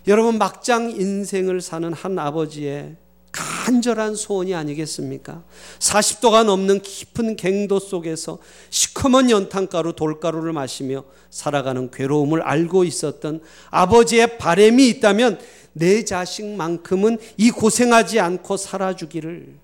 여러분 0.07 0.39
막장 0.39 0.89
인생을 0.89 1.61
사는 1.61 1.93
한 1.93 2.17
아버지의 2.17 2.95
간절한 3.31 4.15
소원이 4.15 4.55
아니겠습니까? 4.55 5.43
40도가 5.77 6.43
넘는 6.43 6.81
깊은 6.81 7.35
갱도 7.35 7.77
속에서 7.79 8.39
시커먼 8.71 9.29
연탄가루 9.29 9.93
돌가루를 9.93 10.53
마시며 10.53 11.03
살아가는 11.29 11.91
괴로움을 11.91 12.41
알고 12.41 12.83
있었던 12.83 13.41
아버지의 13.69 14.39
바램이 14.39 14.89
있다면 14.89 15.39
내 15.73 16.03
자식만큼은 16.03 17.17
이 17.37 17.51
고생하지 17.51 18.19
않고 18.19 18.57
살아주기를 18.57 19.59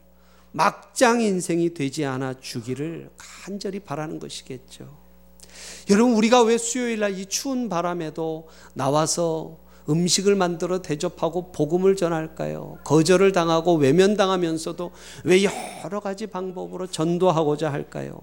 막장 0.51 1.21
인생이 1.21 1.73
되지 1.73 2.05
않아 2.05 2.35
주기를 2.39 3.09
간절히 3.17 3.79
바라는 3.79 4.19
것이겠죠. 4.19 4.97
여러분 5.89 6.15
우리가 6.15 6.43
왜 6.43 6.57
수요일 6.57 6.99
날 6.99 7.13
이 7.17 7.25
추운 7.25 7.69
바람에도 7.69 8.47
나와서 8.73 9.57
음식을 9.89 10.35
만들어 10.35 10.81
대접하고 10.81 11.51
복음을 11.51 11.95
전할까요? 11.95 12.77
거절을 12.83 13.31
당하고 13.31 13.75
외면당하면서도 13.75 14.91
왜 15.23 15.43
여러 15.83 15.99
가지 16.01 16.27
방법으로 16.27 16.87
전도하고자 16.87 17.71
할까요? 17.71 18.19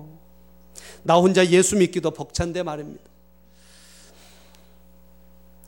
나 1.03 1.17
혼자 1.17 1.47
예수 1.47 1.77
믿기도 1.77 2.11
벅찬데 2.11 2.63
말입니다. 2.63 3.03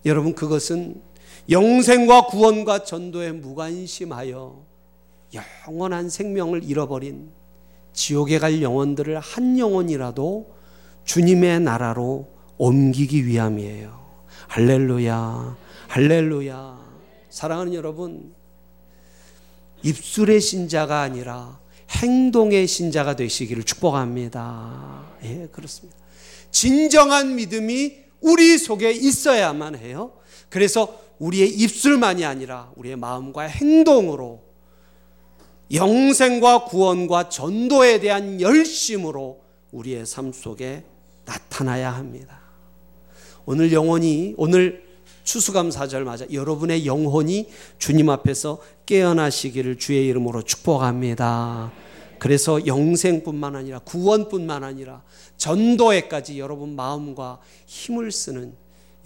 여러분 0.05 0.35
그것은 0.35 1.00
영생과 1.49 2.27
구원과 2.27 2.85
전도에 2.85 3.33
무관심하여 3.33 4.65
영원한 5.67 6.11
생명을 6.11 6.65
잃어버린 6.65 7.31
지옥에 7.93 8.39
갈 8.39 8.63
영혼들을 8.63 9.19
한 9.21 9.59
영혼이라도 9.59 10.55
주님의 11.05 11.61
나라로 11.61 12.29
옮기기 12.59 13.27
위함이에요. 13.27 14.07
할렐루야, 14.49 15.57
할렐루야. 15.89 16.87
사랑하는 17.31 17.75
여러분, 17.75 18.35
입술의 19.83 20.41
신자가 20.41 21.01
아니라 21.01 21.61
행동의 21.91 22.67
신자가 22.67 23.17
되시기를 23.17 23.63
축복합니다. 23.63 25.05
예, 25.25 25.49
그렇습니다. 25.53 25.97
진정한 26.51 27.35
믿음이 27.37 27.97
우리 28.21 28.59
속에 28.59 28.91
있어야만 28.91 29.77
해요. 29.77 30.13
그래서 30.49 31.06
우리의 31.18 31.48
입술만이 31.48 32.24
아니라 32.24 32.70
우리의 32.76 32.96
마음과 32.96 33.42
행동으로 33.42 34.42
영생과 35.72 36.64
구원과 36.64 37.29
전도에 37.29 38.00
대한 38.00 38.40
열심으로 38.40 39.40
우리의 39.72 40.07
삶 40.07 40.33
속에 40.33 40.85
나타나야 41.24 41.90
합니다. 41.90 42.40
오늘 43.44 43.72
영혼이 43.72 44.35
오늘 44.37 44.87
추수감사절 45.24 46.05
맞아 46.05 46.24
여러분의 46.33 46.87
영혼이 46.87 47.48
주님 47.79 48.11
앞에서 48.11 48.61
깨어나시기를 48.87 49.79
주의 49.79 50.07
이름으로 50.07 50.42
축복합니다. 50.42 51.72
그래서 52.18 52.64
영생뿐만 52.66 53.57
아니라 53.57 53.81
구원뿐만 53.81 54.64
아니라 54.64 55.02
전도에까지 55.37 56.38
여러분 56.38 56.74
마음과 56.76 57.40
힘을 57.66 58.12
쓰는 58.12 58.55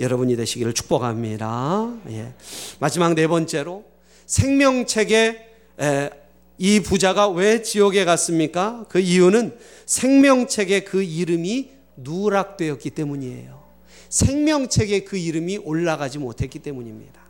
여러분이 0.00 0.34
되시기를 0.36 0.72
축복합니다. 0.72 1.94
예. 2.08 2.32
마지막 2.78 3.14
네 3.14 3.26
번째로 3.26 3.84
생명책에 4.24 5.46
에, 5.80 6.10
이 6.56 6.80
부자가 6.80 7.28
왜 7.28 7.62
지옥에 7.62 8.04
갔습니까? 8.04 8.84
그 8.88 8.98
이유는 8.98 9.58
생명책에 9.86 10.80
그 10.84 11.02
이름이 11.02 11.70
누락되었기 11.96 12.90
때문이에요. 12.90 13.60
생명책에 14.08 15.04
그 15.04 15.16
이름이 15.16 15.58
올라가지 15.58 16.18
못했기 16.18 16.58
때문입니다. 16.60 17.20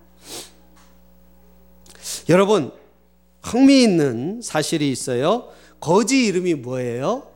여러분, 2.28 2.72
흥미있는 3.42 4.42
사실이 4.42 4.90
있어요. 4.90 5.48
거지 5.80 6.26
이름이 6.26 6.54
뭐예요? 6.54 7.28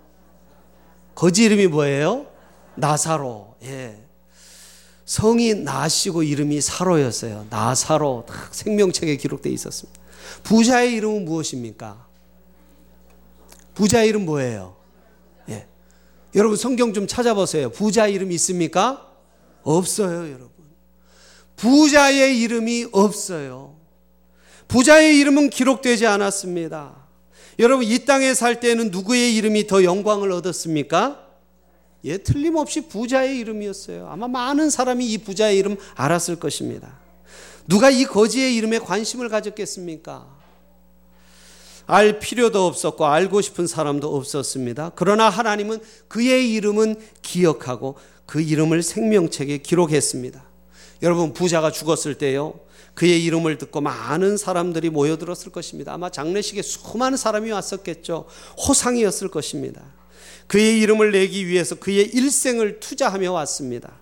거지 1.15 1.45
이름이 1.45 1.67
뭐예요? 1.69 2.27
나사로. 2.77 3.57
예. 3.65 4.04
성이 5.15 5.55
나시고 5.55 6.25
이름이 6.25 6.61
사로였어요. 6.61 7.47
나사로. 7.49 8.27
생명책에 8.51 9.17
기록되어 9.17 9.53
있었습니다. 9.53 10.01
부자의 10.43 10.95
이름은 10.95 11.25
무엇입니까? 11.25 12.05
부자의 13.75 14.09
이름 14.09 14.25
뭐예요? 14.25 14.75
예. 15.51 15.69
여러분 16.35 16.57
성경 16.57 16.93
좀 16.93 17.07
찾아보세요. 17.07 17.71
부자 17.71 18.09
이름 18.09 18.33
있습니까? 18.33 19.09
없어요, 19.63 20.33
여러분. 20.33 20.51
부자의 21.55 22.41
이름이 22.41 22.87
없어요. 22.91 23.77
부자의 24.67 25.17
이름은 25.21 25.51
기록되지 25.51 26.09
않았습니다. 26.09 26.93
여러분 27.61 27.87
이 27.87 28.05
땅에 28.05 28.35
살 28.35 28.59
때는 28.59 28.91
누구의 28.91 29.37
이름이 29.37 29.69
더 29.69 29.85
영광을 29.85 30.33
얻었습니까? 30.33 31.24
예, 32.05 32.19
틀림없이 32.19 32.83
부자의 32.83 33.39
이름이었어요. 33.39 34.09
아마 34.09 34.29
많은 34.29 34.71
사람이 34.71 35.07
이 35.07 35.19
부자의 35.19 35.57
이름 35.57 35.77
알았을 35.95 36.37
것입니다. 36.37 36.99
누가 37.67 37.91
이 37.91 38.05
거지의 38.05 38.55
이름에 38.57 38.79
관심을 38.79 39.31
가졌겠습니까? 39.31 40.27
알 41.87 42.19
필요도 42.19 42.67
없었고 42.67 43.07
알고 43.07 43.41
싶은 43.41 43.67
사람도 43.67 44.15
없었습니다. 44.17 44.93
그러나 44.95 45.29
하나님은 45.29 45.81
그의 46.09 46.53
이름은 46.53 46.97
기억하고 47.23 47.97
그 48.27 48.41
이름을 48.41 48.83
생명책에 48.83 49.59
기록했습니다. 49.59 50.43
여러분 51.03 51.33
부자가 51.33 51.71
죽었을 51.71 52.15
때요. 52.17 52.61
그의 52.95 53.25
이름을 53.25 53.59
듣고 53.59 53.81
많은 53.81 54.37
사람들이 54.37 54.89
모여들었을 54.91 55.51
것입니다. 55.53 55.93
아마 55.93 56.11
장례식에 56.11 56.63
수많은 56.63 57.17
사람이 57.17 57.51
왔었겠죠. 57.51 58.27
호상이었을 58.67 59.29
것입니다. 59.29 59.83
그의 60.47 60.81
이름을 60.81 61.13
내기 61.13 61.47
위해서 61.47 61.75
그의 61.75 62.07
일생을 62.07 62.81
투자하며 62.81 63.33
왔습니다. 63.33 64.01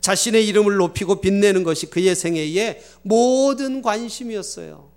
자신의 0.00 0.46
이름을 0.48 0.76
높이고 0.76 1.20
빛내는 1.20 1.62
것이 1.62 1.86
그의 1.86 2.14
생애의 2.14 2.82
모든 3.02 3.82
관심이었어요. 3.82 4.88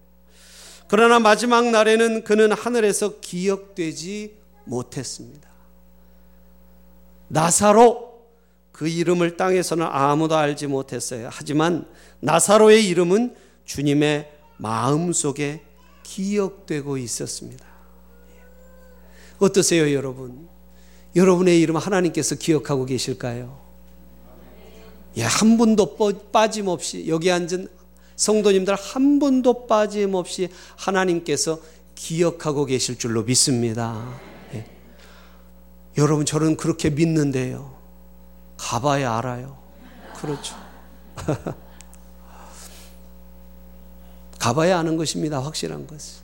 그러나 0.88 1.20
마지막 1.20 1.70
날에는 1.70 2.24
그는 2.24 2.52
하늘에서 2.52 3.20
기억되지 3.20 4.36
못했습니다. 4.66 5.50
나사로 7.28 8.14
그 8.72 8.88
이름을 8.88 9.38
땅에서는 9.38 9.86
아무도 9.90 10.36
알지 10.36 10.68
못했어요. 10.68 11.30
하지만 11.32 11.86
나사로의 12.20 12.88
이름은 12.88 13.36
주님의 13.66 14.32
마음 14.58 15.14
속에 15.14 15.64
기억되고 16.04 16.98
있었습니다. 16.98 17.66
어떠세요, 19.40 19.92
여러분? 19.94 20.48
여러분의 21.16 21.60
이름 21.60 21.78
하나님께서 21.78 22.36
기억하고 22.36 22.86
계실까요? 22.86 23.62
예, 25.18 25.24
한 25.24 25.58
분도 25.58 25.96
빠짐없이 26.32 27.08
여기 27.08 27.32
앉은 27.32 27.68
성도님들 28.16 28.76
한 28.76 29.20
분도 29.20 29.68
빠짐없이 29.68 30.50
하나님께서 30.76 31.60
기억하고 31.96 32.66
계실 32.66 32.98
줄로 32.98 33.24
믿습니다. 33.24 34.20
예. 34.54 34.66
여러분 35.98 36.26
저는 36.26 36.58
그렇게 36.58 36.90
믿는데요. 36.90 37.78
가봐야 38.58 39.18
알아요. 39.18 39.58
그렇죠. 40.18 40.56
가봐야 44.40 44.80
아는 44.80 44.98
것입니다. 44.98 45.40
확실한 45.40 45.86
것은. 45.86 46.23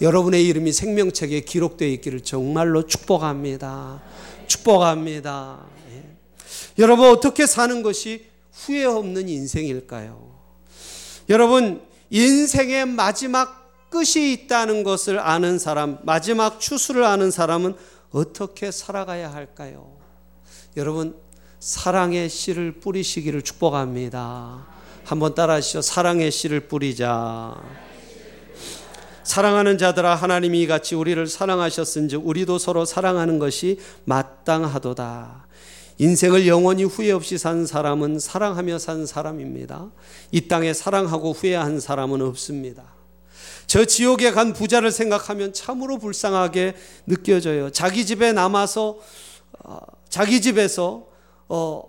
여러분의 0.00 0.46
이름이 0.46 0.72
생명책에 0.72 1.40
기록되어 1.40 1.88
있기를 1.88 2.22
정말로 2.22 2.86
축복합니다. 2.86 4.02
축복합니다. 4.46 5.60
예. 5.92 6.04
여러분 6.78 7.10
어떻게 7.10 7.46
사는 7.46 7.82
것이 7.82 8.26
후회 8.52 8.84
없는 8.84 9.28
인생일까요? 9.28 10.30
여러분 11.28 11.82
인생의 12.10 12.86
마지막 12.86 13.60
끝이 13.90 14.32
있다는 14.32 14.84
것을 14.84 15.18
아는 15.18 15.58
사람, 15.58 15.98
마지막 16.02 16.60
추수를 16.60 17.04
아는 17.04 17.30
사람은 17.30 17.74
어떻게 18.10 18.70
살아가야 18.70 19.32
할까요? 19.32 19.92
여러분 20.76 21.16
사랑의 21.58 22.28
씨를 22.28 22.80
뿌리시기를 22.80 23.42
축복합니다. 23.42 24.66
한번 25.04 25.34
따라하시죠. 25.34 25.82
사랑의 25.82 26.30
씨를 26.30 26.68
뿌리자. 26.68 27.89
사랑하는 29.22 29.78
자들아 29.78 30.14
하나님이 30.14 30.66
같이 30.66 30.94
우리를 30.94 31.26
사랑하셨은즉 31.26 32.26
우리도 32.26 32.58
서로 32.58 32.84
사랑하는 32.84 33.38
것이 33.38 33.78
마땅하도다. 34.04 35.46
인생을 35.98 36.46
영원히 36.46 36.84
후회 36.84 37.12
없이 37.12 37.36
산 37.36 37.66
사람은 37.66 38.18
사랑하며 38.18 38.78
산 38.78 39.04
사람입니다. 39.04 39.90
이 40.32 40.48
땅에 40.48 40.72
사랑하고 40.72 41.32
후회한 41.32 41.78
사람은 41.78 42.22
없습니다. 42.22 42.84
저 43.66 43.84
지옥에 43.84 44.32
간 44.32 44.52
부자를 44.54 44.90
생각하면 44.90 45.52
참으로 45.52 45.98
불쌍하게 45.98 46.74
느껴져요. 47.06 47.70
자기 47.70 48.06
집에 48.06 48.32
남아서 48.32 48.98
어, 49.62 49.78
자기 50.08 50.40
집에서 50.40 51.06
어, 51.48 51.82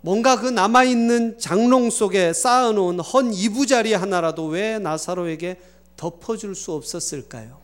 뭔가 0.00 0.40
그 0.40 0.48
남아 0.48 0.82
있는 0.84 1.38
장롱 1.38 1.90
속에 1.90 2.32
쌓아놓은 2.32 2.98
헌 2.98 3.32
이부자리 3.32 3.94
하나라도 3.94 4.46
왜 4.46 4.80
나사로에게 4.80 5.58
덮어줄 6.02 6.56
수 6.56 6.72
없었을까요? 6.72 7.62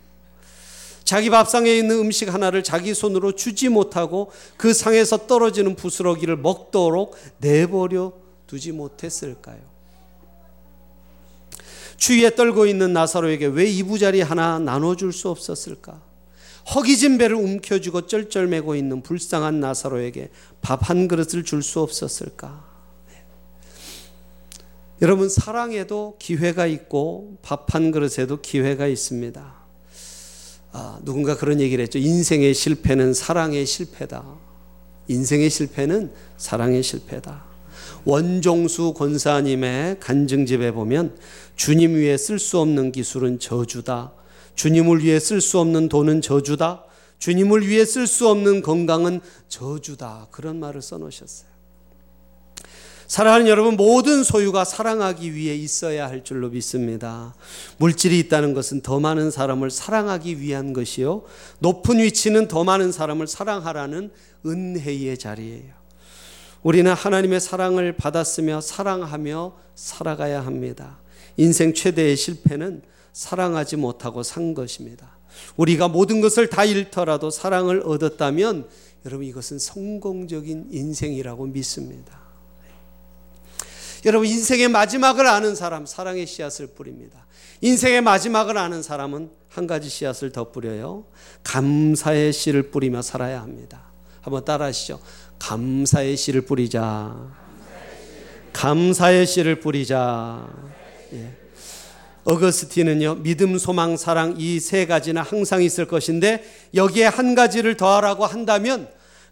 자기 1.03 1.29
밥상에 1.29 1.74
있는 1.77 1.98
음식 1.98 2.33
하나를 2.33 2.62
자기 2.62 2.94
손으로 2.94 3.33
주지 3.33 3.68
못하고 3.68 4.31
그 4.57 4.72
상에서 4.72 5.27
떨어지는 5.27 5.74
부스러기를 5.74 6.37
먹도록 6.37 7.16
내버려 7.38 8.12
두지 8.46 8.70
못했을까요? 8.72 9.59
추위에 11.96 12.37
떨고 12.37 12.66
있는 12.66 12.92
나사로에게 12.92 13.46
왜 13.46 13.64
이부자리 13.66 14.20
하나 14.20 14.61
나눠줄 14.61 15.12
수 15.12 15.31
없었을까? 15.31 16.01
허기진 16.77 17.18
배를 17.18 17.35
움켜쥐고 17.35 18.07
쩔쩔매고 18.07 18.77
있는 18.77 19.03
불쌍한 19.03 19.59
나사로에게 19.59 20.31
밥 20.61 20.83
한 20.88 21.09
그릇을 21.09 21.42
줄 21.42 21.62
수 21.62 21.81
없었을까? 21.81 22.67
여러분 25.00 25.28
사랑에도 25.28 26.16
기회가 26.18 26.66
있고 26.66 27.38
밥 27.42 27.74
한 27.74 27.90
그릇에도 27.90 28.40
기회가 28.40 28.87
있습니다. 28.87 29.54
아, 30.72 31.00
누군가 31.04 31.37
그런 31.37 31.61
얘기를 31.61 31.82
했죠. 31.82 31.98
인생의 31.98 32.54
실패는 32.54 33.14
사랑의 33.14 33.66
실패다. 33.66 34.24
인생의 35.06 35.50
실패는 35.50 36.12
사랑의 36.37 36.82
실패다. 36.82 37.44
원종수 38.04 38.94
권사님의 38.94 40.00
간증집에 40.00 40.72
보면 40.72 41.16
주님 41.56 41.94
위에 41.94 42.16
쓸 42.16 42.38
수 42.38 42.58
없는 42.58 42.92
기술은 42.92 43.38
저주다. 43.38 44.12
주님을 44.54 45.02
위해 45.04 45.20
쓸 45.20 45.40
수 45.40 45.58
없는 45.61 45.88
돈은 45.88 46.20
저주다. 46.22 46.84
주님을 47.18 47.66
위해 47.68 47.84
쓸 47.84 48.06
수 48.06 48.28
없는 48.28 48.62
건강은 48.62 49.20
저주다. 49.48 50.28
그런 50.30 50.58
말을 50.58 50.82
써놓으셨어요. 50.82 51.48
사랑하는 53.09 53.49
여러분, 53.49 53.79
모든 53.79 54.23
소유가 54.23 54.66
사랑하기 54.66 55.35
위해 55.35 55.57
있어야 55.57 56.09
할 56.09 56.23
줄로 56.25 56.51
믿습니다. 56.51 57.35
물질이 57.79 58.18
있다는 58.18 58.53
것은 58.53 58.83
더 58.83 59.01
많은 59.01 59.31
사람을 59.31 59.71
사랑하기 59.71 60.42
위한 60.42 60.75
것이요. 60.75 61.23
높은 61.61 62.01
위치는 62.01 62.49
더 62.49 62.64
많은 62.64 62.92
사람을 62.92 63.27
사랑하라는 63.27 64.11
은혜의 64.44 65.16
자리예요. 65.16 65.73
우리는 66.62 66.92
하나님의 66.92 67.40
사랑을 67.40 67.97
받았으며 67.97 68.61
사랑하며 68.61 69.57
살아가야 69.75 70.44
합니다. 70.44 71.01
인생 71.38 71.73
최대의 71.73 72.14
실패는 72.14 72.83
사랑하지 73.14 73.77
못하고 73.77 74.23
산 74.23 74.53
것입니다. 74.53 75.16
우리가 75.57 75.88
모든 75.88 76.21
것을 76.21 76.49
다 76.51 76.66
잃더라도 76.66 77.31
사랑을 77.31 77.81
얻었다면 77.87 78.68
여러분 79.07 79.25
이것은 79.27 79.59
성공적인 79.59 80.68
인생이라고 80.73 81.47
믿습니다. 81.47 82.27
여러분 84.04 84.26
인생의 84.28 84.68
마지막을 84.68 85.26
아는 85.26 85.54
사람 85.54 85.87
사랑의 85.87 86.26
씨앗을 86.26 86.68
뿌립니다. 86.68 87.26
인생의 87.61 88.00
마지막을 88.02 88.56
아는 88.56 88.82
사람은 88.82 89.30
한 89.48 89.66
가지 89.66 89.88
씨앗을 89.88 90.30
더 90.30 90.52
뿌려요. 90.52 91.06
감사의 91.42 92.32
씨를 92.32 92.70
뿌리며 92.70 93.02
살아야 93.02 93.40
합니다. 93.40 93.82
한번 94.20 94.44
따라하시죠. 94.44 95.00
감사의 95.38 96.16
씨를 96.16 96.42
뿌리자. 96.42 97.16
감사의 98.52 99.26
씨를 99.26 99.61
뿌리자. 99.61 100.46
예. 101.14 101.37
어거스틴은요, 102.24 103.22
믿음, 103.22 103.56
소망, 103.58 103.96
사랑 103.96 104.34
이 104.38 104.61
세 104.61 104.84
가지는 104.87 105.22
항상 105.22 105.62
있을 105.62 105.87
것인데 105.87 106.44
여기에 106.74 107.06
한 107.06 107.34
가지를 107.34 107.76
더하라고 107.76 108.26
한다면 108.26 108.88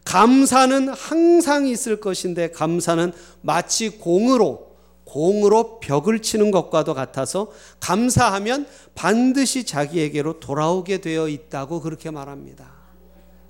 감사는 0.07 0.89
항상 0.89 1.67
있을 1.67 2.01
것인데 2.01 2.53
감사는 2.53 3.13
마치 3.43 3.91
공으로 3.91 4.77
공으로 5.05 5.81
벽을 5.81 6.23
치는 6.23 6.51
것과도 6.53 6.95
같아서 6.95 7.51
감사하면 7.81 8.67
반드시 8.95 9.65
자기에게로 9.65 10.41
돌아오게 10.41 11.01
되어 11.01 11.29
있다고 11.29 11.81
그렇게 11.81 12.11
말합니다. 12.11 12.71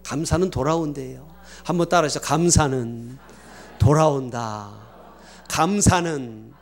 감사는 0.03 0.51
돌아온대요. 0.51 1.29
한번 1.63 1.89
따라하시죠. 1.89 2.21
감사는 2.21 3.19
돌아온다. 3.79 4.73
감사는 5.49 6.53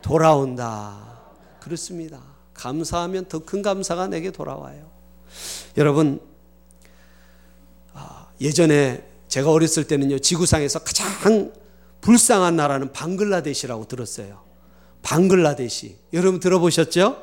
돌아온다. 0.00 1.18
그렇습니다. 1.60 2.20
감사하면 2.54 3.26
더 3.26 3.40
큰 3.40 3.62
감사가 3.62 4.06
내게 4.06 4.30
돌아와요. 4.30 4.90
여러분, 5.76 6.20
아, 7.94 8.28
예전에 8.40 9.09
제가 9.30 9.50
어렸을 9.50 9.84
때는요, 9.84 10.18
지구상에서 10.18 10.80
가장 10.80 11.52
불쌍한 12.00 12.56
나라는 12.56 12.92
방글라데시라고 12.92 13.86
들었어요. 13.86 14.42
방글라데시. 15.02 15.96
여러분 16.12 16.40
들어보셨죠? 16.40 17.16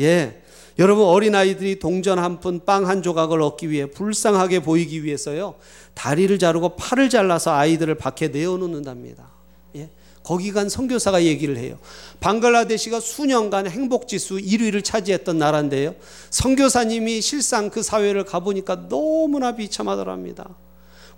예. 0.00 0.42
여러분 0.78 1.04
어린아이들이 1.04 1.78
동전 1.78 2.18
한 2.18 2.40
푼, 2.40 2.64
빵 2.64 2.88
한 2.88 3.02
조각을 3.02 3.42
얻기 3.42 3.68
위해 3.68 3.84
불쌍하게 3.84 4.60
보이기 4.60 5.04
위해서요. 5.04 5.56
다리를 5.92 6.38
자르고 6.38 6.76
팔을 6.76 7.10
잘라서 7.10 7.52
아이들을 7.52 7.94
밖에 7.96 8.28
내어놓는답니다. 8.28 9.28
예. 9.76 9.90
거기 10.22 10.52
간 10.52 10.70
선교사가 10.70 11.24
얘기를 11.24 11.58
해요. 11.58 11.78
방글라데시가 12.20 13.00
수년간 13.00 13.66
행복지수 13.66 14.36
1위를 14.36 14.82
차지했던 14.82 15.36
나라인데요. 15.36 15.94
선교사님이 16.30 17.20
실상 17.20 17.68
그 17.68 17.82
사회를 17.82 18.24
가보니까 18.24 18.88
너무나 18.88 19.54
비참하더랍니다. 19.54 20.56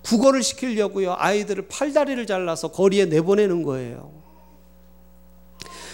국어를 0.02 0.42
시키려고요. 0.42 1.14
아이들을 1.18 1.68
팔다리를 1.68 2.26
잘라서 2.26 2.68
거리에 2.68 3.06
내보내는 3.06 3.62
거예요. 3.62 4.22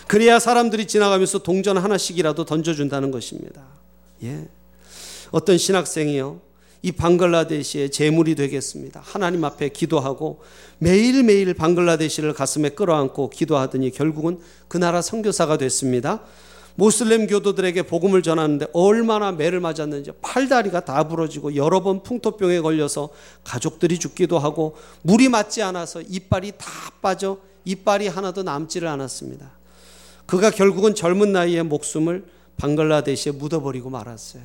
그래야 0.06 0.38
사람들이 0.38 0.86
지나가면서 0.86 1.40
동전 1.40 1.76
하나씩이라도 1.76 2.44
던져준다는 2.46 3.10
것입니다. 3.10 3.62
예. 4.22 4.48
어떤 5.30 5.58
신학생이요. 5.58 6.40
이 6.80 6.92
방글라데시의 6.92 7.90
재물이 7.90 8.34
되겠습니다. 8.36 9.02
하나님 9.04 9.44
앞에 9.44 9.68
기도하고 9.68 10.40
매일매일 10.78 11.52
방글라데시를 11.54 12.32
가슴에 12.32 12.70
끌어안고 12.70 13.30
기도하더니 13.30 13.90
결국은 13.90 14.38
그 14.68 14.78
나라 14.78 15.02
선교사가 15.02 15.58
됐습니다. 15.58 16.22
모슬렘 16.78 17.26
교도들에게 17.26 17.82
복음을 17.82 18.22
전하는데 18.22 18.68
얼마나 18.72 19.32
매를 19.32 19.58
맞았는지 19.58 20.12
팔다리가 20.22 20.84
다 20.84 21.08
부러지고 21.08 21.56
여러 21.56 21.82
번 21.82 22.04
풍토병에 22.04 22.60
걸려서 22.60 23.08
가족들이 23.42 23.98
죽기도 23.98 24.38
하고 24.38 24.76
물이 25.02 25.28
맞지 25.28 25.60
않아서 25.60 26.00
이빨이 26.00 26.52
다 26.56 26.68
빠져 27.02 27.38
이빨이 27.64 28.06
하나도 28.06 28.44
남지를 28.44 28.86
않았습니다. 28.86 29.50
그가 30.24 30.52
결국은 30.52 30.94
젊은 30.94 31.32
나이에 31.32 31.64
목숨을 31.64 32.26
방글라데시에 32.58 33.32
묻어버리고 33.32 33.90
말았어요. 33.90 34.44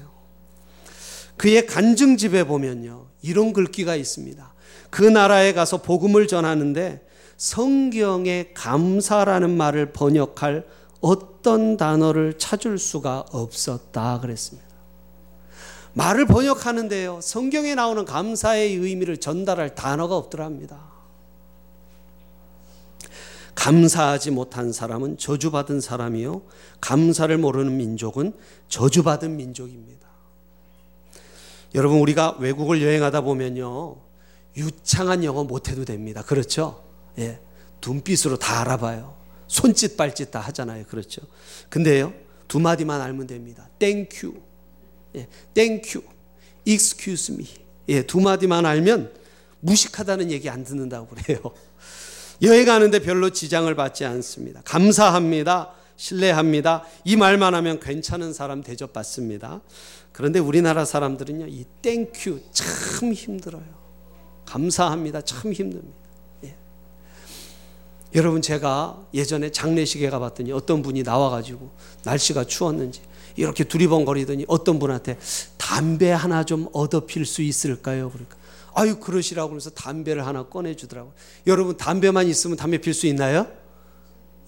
그의 1.38 1.68
간증집에 1.68 2.46
보면요. 2.46 3.06
이런 3.22 3.54
글귀가 3.54 3.96
있습니다. 3.96 4.54
그 4.90 5.04
나라에 5.04 5.54
가서 5.54 5.84
복음을 5.84 6.26
전하는데 6.26 7.06
성경에 7.38 8.54
감사라는 8.56 9.56
말을 9.56 9.92
번역할 9.92 10.66
어떤 11.04 11.76
단어를 11.76 12.38
찾을 12.38 12.78
수가 12.78 13.26
없었다 13.32 14.22
그랬습니다. 14.22 14.70
말을 15.92 16.26
번역하는데요. 16.26 17.20
성경에 17.22 17.76
나오는 17.76 18.06
감사의 18.06 18.76
의미를 18.76 19.18
전달할 19.18 19.76
단어가 19.76 20.16
없더랍니다. 20.16 20.94
감사하지 23.54 24.32
못한 24.32 24.72
사람은 24.72 25.18
저주받은 25.18 25.82
사람이요. 25.82 26.42
감사를 26.80 27.38
모르는 27.38 27.76
민족은 27.76 28.34
저주받은 28.70 29.36
민족입니다. 29.36 30.08
여러분, 31.76 32.00
우리가 32.00 32.38
외국을 32.40 32.82
여행하다 32.82 33.22
보면요. 33.22 33.98
유창한 34.56 35.26
영어 35.26 35.44
못해도 35.44 35.84
됩니다. 35.84 36.24
그렇죠? 36.24 36.82
예. 37.18 37.42
눈빛으로 37.86 38.38
다 38.38 38.62
알아봐요. 38.62 39.23
손짓 39.54 39.96
발짓 39.98 40.32
다 40.32 40.40
하잖아요. 40.40 40.84
그렇죠. 40.86 41.22
근데요. 41.70 42.12
두 42.48 42.60
마디만 42.60 43.00
알면 43.00 43.28
됩니다. 43.28 43.70
You. 43.80 44.42
예, 45.16 45.28
you. 45.56 46.04
Excuse 46.66 47.36
me. 47.36 47.48
예, 47.88 48.02
두 48.02 48.20
마디만 48.20 48.66
알면 48.66 49.14
무식하다는 49.60 50.32
얘기 50.32 50.50
안 50.50 50.64
듣는다고 50.64 51.06
그래요. 51.06 51.40
여행하는데 52.42 52.98
별로 53.04 53.30
지장을 53.30 53.74
받지 53.76 54.06
않습니다. 54.06 54.64
감사합니다. 54.66 55.72
신뢰합니다. 55.98 56.84
이 57.06 57.16
말만 57.16 57.54
하면 57.54 57.80
괜찮은 57.80 58.34
사람 58.34 58.64
대접받습니다. 58.64 59.62
그런데 60.12 60.40
우리나라 60.40 60.84
사람들은요, 60.84 61.46
이 61.48 61.66
thank 61.84 62.20
you 62.20 62.42
참 62.52 63.14
힘들어요. 63.14 63.84
감사합니다. 64.46 65.22
참 65.22 65.54
힘듭니다. 65.54 66.03
여러분 68.16 68.42
제가 68.42 69.08
예전에 69.14 69.52
장례식에 69.52 70.10
가봤더니 70.10 70.52
어떤 70.52 70.82
분이 70.82 71.04
나와가지고 71.04 71.72
날씨가 72.04 72.46
추웠는지 72.46 73.02
이렇게 73.36 73.64
두리번거리더니 73.64 74.46
어떤 74.48 74.78
분한테 74.78 75.18
담배 75.58 76.12
하나 76.12 76.44
좀 76.44 76.68
얻어 76.74 77.06
필 77.06 77.26
수 77.26 77.42
있을까요? 77.42 78.10
그러니까 78.12 78.38
아유 78.76 79.00
그러시라고 79.00 79.50
그러면서 79.50 79.70
담배를 79.72 80.26
하나 80.28 80.44
꺼내주더라고요. 80.44 81.14
여러분 81.48 81.78
담배만 81.78 82.28
있으면 82.28 82.58
담배 82.58 82.78
필 82.78 82.94
수 82.94 83.08
있나요? 83.08 83.48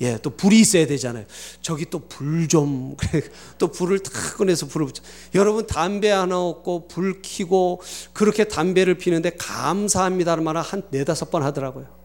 예, 0.01 0.17
또 0.21 0.29
불이 0.29 0.59
있어야 0.59 0.85
되잖아요. 0.87 1.25
저기 1.61 1.85
또 1.85 1.99
불 1.99 2.49
좀, 2.49 2.97
또 3.57 3.71
불을 3.71 3.99
탁 3.99 4.37
꺼내서 4.37 4.67
불을 4.67 4.87
붙여. 4.87 5.01
여러분, 5.33 5.65
담배 5.67 6.09
하나 6.09 6.43
얻고, 6.43 6.89
불 6.89 7.21
켜고, 7.21 7.81
그렇게 8.11 8.43
담배를 8.43 8.97
피는데 8.97 9.31
감사합니다는 9.37 10.43
말을 10.43 10.61
한 10.61 10.83
네다섯 10.91 11.31
번 11.31 11.43
하더라고요. 11.43 12.04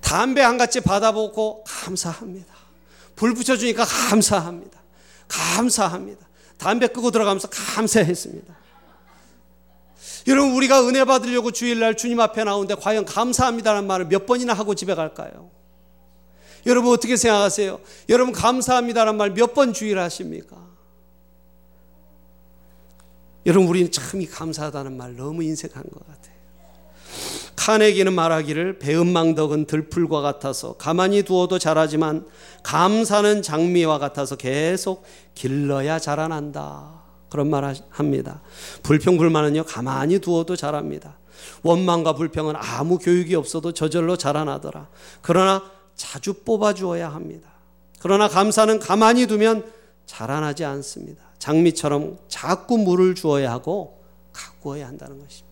담배 0.00 0.40
한 0.42 0.58
가지 0.58 0.80
받아보고 0.80 1.64
감사합니다. 1.64 2.54
불 3.16 3.34
붙여주니까 3.34 3.84
감사합니다. 3.84 4.80
감사합니다. 5.28 6.26
담배 6.56 6.86
끄고 6.88 7.10
들어가면서 7.10 7.48
감사했습니다. 7.48 8.58
여러분, 10.26 10.52
우리가 10.52 10.86
은혜 10.86 11.04
받으려고 11.04 11.50
주일날 11.50 11.96
주님 11.96 12.20
앞에 12.20 12.44
나오는데 12.44 12.74
과연 12.74 13.04
감사합니다라는 13.04 13.86
말을 13.86 14.06
몇 14.06 14.26
번이나 14.26 14.52
하고 14.52 14.74
집에 14.74 14.94
갈까요? 14.94 15.50
여러분, 16.66 16.92
어떻게 16.92 17.16
생각하세요? 17.16 17.80
여러분, 18.10 18.32
감사합니다라는 18.34 19.16
말 19.16 19.30
몇 19.32 19.54
번 19.54 19.72
주일 19.72 19.98
하십니까? 19.98 20.56
여러분, 23.46 23.68
우리는 23.68 23.90
참 23.90 24.20
이 24.20 24.26
감사하다는 24.26 24.96
말 24.96 25.16
너무 25.16 25.42
인색한 25.42 25.82
것 25.84 26.06
같아요. 26.06 26.19
카네기는 27.60 28.14
말하기를 28.14 28.78
배은망덕은 28.78 29.66
들풀과 29.66 30.22
같아서 30.22 30.72
가만히 30.78 31.22
두어도 31.24 31.58
자라지만 31.58 32.26
감사는 32.62 33.42
장미와 33.42 33.98
같아서 33.98 34.36
계속 34.36 35.04
길러야 35.34 35.98
자라난다. 35.98 37.02
그런 37.28 37.50
말 37.50 37.76
합니다. 37.90 38.40
불평불만은요, 38.82 39.64
가만히 39.64 40.20
두어도 40.20 40.56
자랍니다. 40.56 41.18
원망과 41.62 42.14
불평은 42.14 42.54
아무 42.56 42.96
교육이 42.96 43.34
없어도 43.34 43.72
저절로 43.72 44.16
자라나더라. 44.16 44.88
그러나 45.20 45.62
자주 45.94 46.32
뽑아 46.32 46.72
주어야 46.72 47.10
합니다. 47.10 47.50
그러나 48.00 48.26
감사는 48.28 48.78
가만히 48.78 49.26
두면 49.26 49.70
자라나지 50.06 50.64
않습니다. 50.64 51.22
장미처럼 51.38 52.16
자꾸 52.26 52.78
물을 52.78 53.14
주어야 53.14 53.52
하고 53.52 54.00
가꾸어야 54.32 54.86
한다는 54.86 55.20
것입니다. 55.20 55.49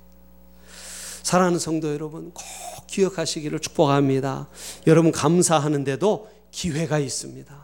사랑하는 1.29 1.59
성도 1.59 1.93
여러분, 1.93 2.31
꼭 2.33 2.43
기억하시기를 2.87 3.59
축복합니다. 3.59 4.49
여러분, 4.87 5.13
감사하는데도 5.13 6.27
기회가 6.51 6.99
있습니다. 6.99 7.55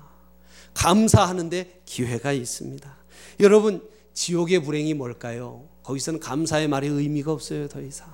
감사하는데 0.74 1.80
기회가 1.86 2.32
있습니다. 2.32 2.94
여러분, 3.40 3.82
지옥의 4.12 4.64
불행이 4.64 4.92
뭘까요? 4.92 5.66
거기서는 5.82 6.20
감사의 6.20 6.68
말이 6.68 6.88
의미가 6.88 7.32
없어요, 7.32 7.66
더 7.68 7.80
이상. 7.80 8.12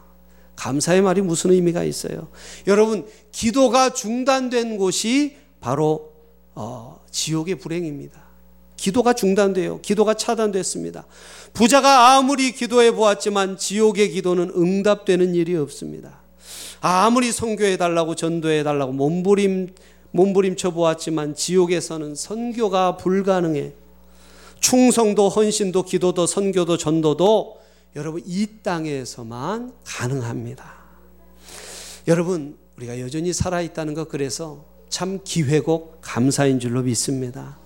감사의 0.55 1.03
말이 1.03 1.21
무슨 1.21 1.51
의미가 1.51 1.83
있어요? 1.83 2.29
여러분, 2.69 3.09
기도가 3.33 3.93
중단된 3.93 4.79
곳이 4.79 5.37
바로 5.59 6.13
어, 6.55 7.05
지옥의 7.11 7.57
불행입니다. 7.57 8.30
기도가 8.81 9.13
중단돼요. 9.13 9.83
기도가 9.83 10.15
차단됐습니다. 10.15 11.05
부자가 11.53 12.17
아무리 12.17 12.53
기도해 12.53 12.93
보았지만 12.93 13.59
지옥의 13.59 14.09
기도는 14.09 14.53
응답되는 14.57 15.35
일이 15.35 15.55
없습니다. 15.57 16.21
아무리 16.81 17.31
선교해 17.31 17.77
달라고 17.77 18.15
전도해 18.15 18.63
달라고 18.63 18.93
몸부림 18.93 19.75
몸부림쳐 20.13 20.71
보았지만 20.71 21.35
지옥에서는 21.35 22.15
선교가 22.15 22.97
불가능해. 22.97 23.75
충성도 24.61 25.29
헌신도 25.29 25.83
기도도 25.83 26.27
선교도 26.27 26.79
전도도 26.79 27.59
여러분 27.97 28.23
이 28.25 28.47
땅에서만 28.63 29.75
가능합니다. 29.85 30.73
여러분 32.09 32.57
우리가 32.79 32.99
여전히 32.99 33.35
살아 33.35 33.61
있다는 33.61 33.93
것 33.93 34.09
그래서 34.09 34.65
참 34.89 35.21
기회고 35.23 35.99
감사인 36.01 36.59
줄로 36.59 36.81
믿습니다. 36.81 37.61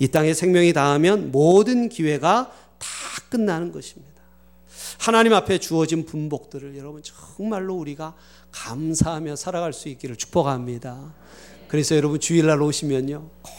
이 0.00 0.08
땅에 0.08 0.34
생명이 0.34 0.72
닿으면 0.72 1.30
모든 1.30 1.88
기회가 1.88 2.50
다 2.78 2.88
끝나는 3.28 3.70
것입니다. 3.70 4.10
하나님 4.98 5.32
앞에 5.34 5.58
주어진 5.58 6.04
분복들을 6.04 6.76
여러분 6.76 7.02
정말로 7.02 7.74
우리가 7.76 8.14
감사하며 8.50 9.36
살아갈 9.36 9.72
수 9.72 9.88
있기를 9.88 10.16
축복합니다. 10.16 11.14
그래서 11.68 11.94
여러분 11.96 12.18
주일날 12.18 12.60
오시면요. 12.60 13.28
꼭 13.42 13.52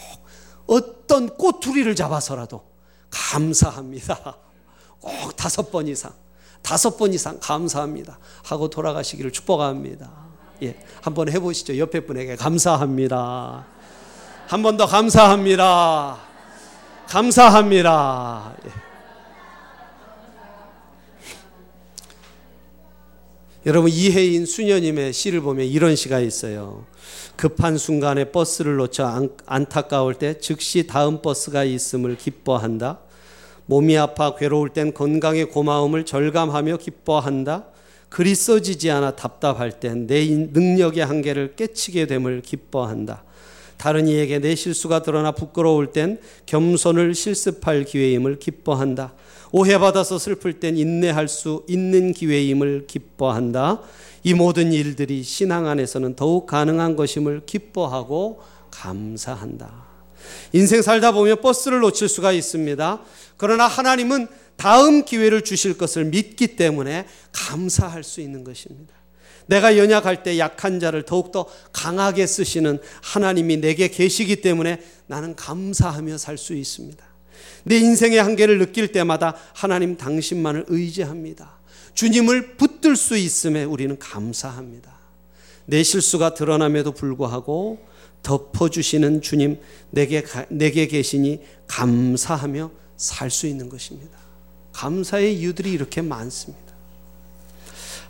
어떤 0.68 1.30
꼬투리를 1.38 1.94
잡아서라도 1.96 2.64
감사합니다. 3.10 4.38
꼭 5.00 5.36
다섯 5.36 5.72
번 5.72 5.88
이상, 5.88 6.12
다섯 6.62 6.98
번 6.98 7.14
이상 7.14 7.40
감사합니다. 7.40 8.20
하고 8.44 8.70
돌아가시기를 8.70 9.32
축복합니다. 9.32 10.12
예, 10.64 10.80
한번 11.02 11.30
해보시죠. 11.32 11.78
옆에 11.78 12.02
분에게 12.02 12.36
감사합니다. 12.36 13.66
한 14.48 14.62
번 14.64 14.76
더 14.78 14.86
감사합니다. 14.86 16.31
감사합니다. 17.12 18.56
예. 18.66 18.70
여러분 23.66 23.92
이혜인 23.92 24.46
수녀님의 24.46 25.12
시를 25.12 25.42
보면 25.42 25.66
이런 25.66 25.98
시가 25.98 26.22
있어요. 26.22 26.86
급한 27.36 27.78
순간에 27.78 28.32
버스를 28.32 28.78
놓쳐 28.78 29.28
안 29.46 29.66
타까울 29.66 30.14
때 30.14 30.40
즉시 30.40 30.88
다음 30.88 31.22
버스가 31.22 31.66
있음을 31.66 32.16
기뻐한다. 32.16 33.00
몸이 33.66 33.98
아파 33.98 34.36
괴로울 34.36 34.70
땐 34.70 34.94
건강의 34.94 35.50
고마움을 35.50 36.06
절감하며 36.06 36.78
기뻐한다. 36.78 37.66
글이 38.08 38.36
써지지 38.36 38.90
않아 38.90 39.18
답답할 39.18 39.82
땐 39.82 40.08
내 40.08 40.26
능력의 40.28 41.06
한계를 41.06 41.56
깨치게 41.58 42.08
됨을 42.08 42.42
기뻐한다. 42.42 43.26
다른 43.82 44.08
이에게 44.08 44.38
내 44.38 44.54
실수가 44.54 45.02
드러나 45.02 45.32
부끄러울 45.32 45.92
땐 45.92 46.20
겸손을 46.46 47.16
실습할 47.16 47.84
기회임을 47.84 48.38
기뻐한다. 48.38 49.16
오해받아서 49.52 50.20
슬플 50.20 50.60
땐 50.60 50.78
인내할 50.78 51.28
수 51.28 51.66
있는 51.68 52.14
기회임을 52.14 52.86
기뻐한다. 52.86 53.82
이 54.24 54.36
모든 54.36 54.72
일들이 54.72 55.24
신앙 55.24 55.66
안에서는 55.66 56.16
더욱 56.16 56.46
가능한 56.46 56.96
것임을 56.96 57.42
기뻐하고 57.48 58.44
감사한다. 58.70 59.88
인생 60.54 60.84
살다 60.84 61.12
보면 61.12 61.42
버스를 61.42 61.80
놓칠 61.80 62.08
수가 62.08 62.34
있습니다. 62.34 63.02
그러나 63.36 63.66
하나님은 63.66 64.28
다음 64.58 65.06
기회를 65.06 65.42
주실 65.42 65.76
것을 65.76 66.06
믿기 66.06 66.56
때문에 66.56 67.08
감사할 67.32 68.04
수 68.04 68.22
있는 68.22 68.44
것입니다. 68.44 69.01
내가 69.52 69.78
연약할 69.78 70.24
때 70.24 70.40
약한 70.40 70.80
자를 70.80 71.04
더욱더 71.04 71.46
강하게 71.74 72.26
쓰시는 72.26 72.80
하나님이 73.02 73.58
내게 73.58 73.90
계시기 73.90 74.38
때문에 74.38 74.82
나는 75.08 75.36
감사하며 75.36 76.18
살 76.18 76.38
수 76.38 76.54
있습니다. 76.54 77.04
내 77.66 77.78
인생의 77.78 78.24
한계를 78.24 78.60
느낄 78.60 78.94
때마다 78.94 79.36
하나님 79.54 79.98
당신만을 79.98 80.66
의지합니다. 80.70 81.60
주님을 81.96 82.56
붙들 82.56 82.96
수 82.96 83.18
있음에 83.18 83.66
우리는 83.66 84.00
감사합니다. 84.00 84.90
내 85.66 85.84
실수가 85.84 86.34
드러남에도 86.34 86.94
불구하고 86.94 87.86
덮어주시는 88.24 89.22
주님 89.22 89.60
내게, 89.90 90.24
내게 90.48 90.88
계시니 90.88 91.42
감사하며 91.68 92.72
살 92.96 93.30
수 93.30 93.48
있는 93.48 93.68
것입니다. 93.68 94.18
감사의 94.72 95.38
이유들이 95.38 95.74
이렇게 95.74 96.02
많습니다. 96.02 96.71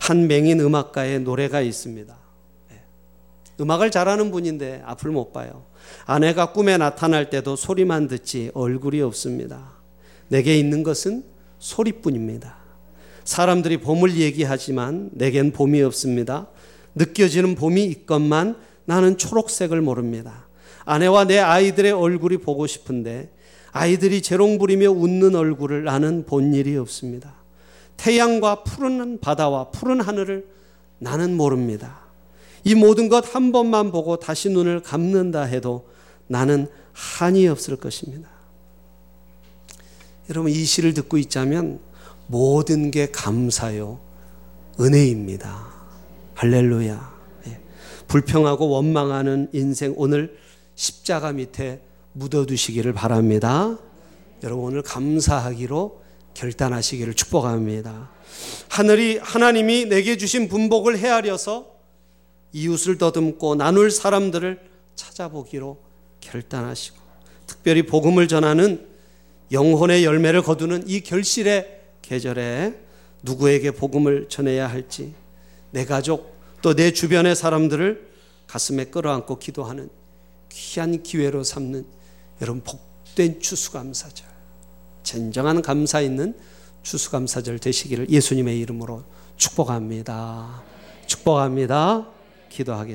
한 0.02 0.28
맹인 0.28 0.60
음악가의 0.60 1.20
노래가 1.20 1.62
있습니다. 1.62 2.18
예. 2.72 2.82
음악을 3.62 3.92
잘하는 3.92 4.32
분인데 4.32 4.82
앞을 4.84 5.12
못 5.12 5.32
봐요. 5.32 5.66
아내가 6.08 6.54
꿈에 6.54 6.78
나타날 6.78 7.30
때도 7.30 7.56
소리만 7.56 8.08
듣지 8.08 8.50
얼굴이 8.56 9.00
없습니다. 9.02 9.74
내게 10.28 10.58
있는 10.58 10.82
것은 10.82 11.24
소리뿐입니다. 11.60 12.58
사람들이 13.26 13.78
봄을 13.78 14.18
얘기하지만 14.18 15.12
내겐 15.14 15.52
봄이 15.52 15.84
없습니다. 15.84 16.48
느껴지는 16.96 17.54
봄이 17.54 17.86
있건만 17.86 18.56
나는 18.86 19.20
초록색을 19.20 19.82
모릅니다. 19.82 20.48
아내와 20.84 21.26
내 21.26 21.38
아이들의 21.38 21.92
얼굴이 21.92 22.38
보고 22.38 22.66
싶은데 22.66 23.32
아이들이 23.72 24.24
재롱부리며 24.24 24.90
웃는 24.90 25.36
얼굴을 25.36 25.84
나는 25.84 26.26
본 26.26 26.56
일이 26.56 26.76
없습니다. 26.76 27.41
태양과 28.02 28.64
푸른 28.64 29.20
바다와 29.20 29.70
푸른 29.70 30.02
하늘을 30.02 30.48
나는 30.98 31.38
모릅니다. 31.38 32.00
이 32.64 32.74
모든 32.74 33.10
것 33.10 33.36
한 33.36 33.52
번만 33.52 33.92
보고 33.92 34.18
다시 34.18 34.50
눈을 34.50 34.82
감는다 34.82 35.44
해도 35.44 35.88
나는 36.26 36.68
한이 36.94 37.48
없을 37.48 37.76
것입니다. 37.76 38.28
여러분 40.32 40.52
이 40.52 40.66
시를 40.66 40.96
듣고 40.96 41.20
있자면 41.20 41.80
모든 42.26 42.90
게 42.90 43.12
감사요 43.12 44.00
은혜입니다. 44.80 45.68
할렐루야. 46.34 47.14
예. 47.48 47.62
불평하고 48.08 48.68
원망하는 48.68 49.50
인생 49.54 49.94
오늘 49.96 50.40
십자가 50.74 51.34
밑에 51.34 51.84
묻어두시기를 52.14 52.94
바랍니다. 52.94 53.78
여러분 54.42 54.66
오늘 54.66 54.82
감사하기로 54.82 56.01
결단하시기를 56.34 57.13
축복합니다. 57.13 58.10
하늘이 58.70 59.17
하나님이 59.17 59.86
내게 59.86 60.17
주신 60.17 60.48
분복을 60.48 60.98
헤아려서 60.98 61.72
이웃을 62.54 62.98
더듬고 62.98 63.56
나눌 63.56 63.91
사람들을 63.91 64.60
찾아보기로 64.96 65.82
결단하시고 66.20 66.98
특별히 67.48 67.84
복음을 67.84 68.28
전하는 68.28 68.88
영혼의 69.52 70.06
열매를 70.06 70.41
거두는 70.41 70.88
이 70.88 71.02
결실의 71.02 71.82
계절에 72.02 72.76
누구에게 73.24 73.72
복음을 73.72 74.28
전해야 74.30 74.67
할지 74.67 75.13
내 75.72 75.86
가족 75.86 76.36
또 76.62 76.74
내 76.74 76.91
주변의 76.91 77.36
사람들을 77.36 78.12
가슴에 78.48 78.86
끌어안고 78.86 79.39
기도하는 79.39 79.89
귀한 80.50 81.02
기회로 81.02 81.44
삼는 81.44 81.86
여러분 82.41 82.62
복된 82.63 83.39
추수감사절 83.39 84.31
진정한 85.04 85.62
감사 85.62 86.02
있는 86.02 86.36
추수감사절 86.84 87.60
되시기를 87.60 88.10
예수님의 88.10 88.60
이름으로 88.60 89.04
축복합니다. 89.38 90.62
축복합니다. 91.08 92.08
기도하겠습니다. 92.50 92.90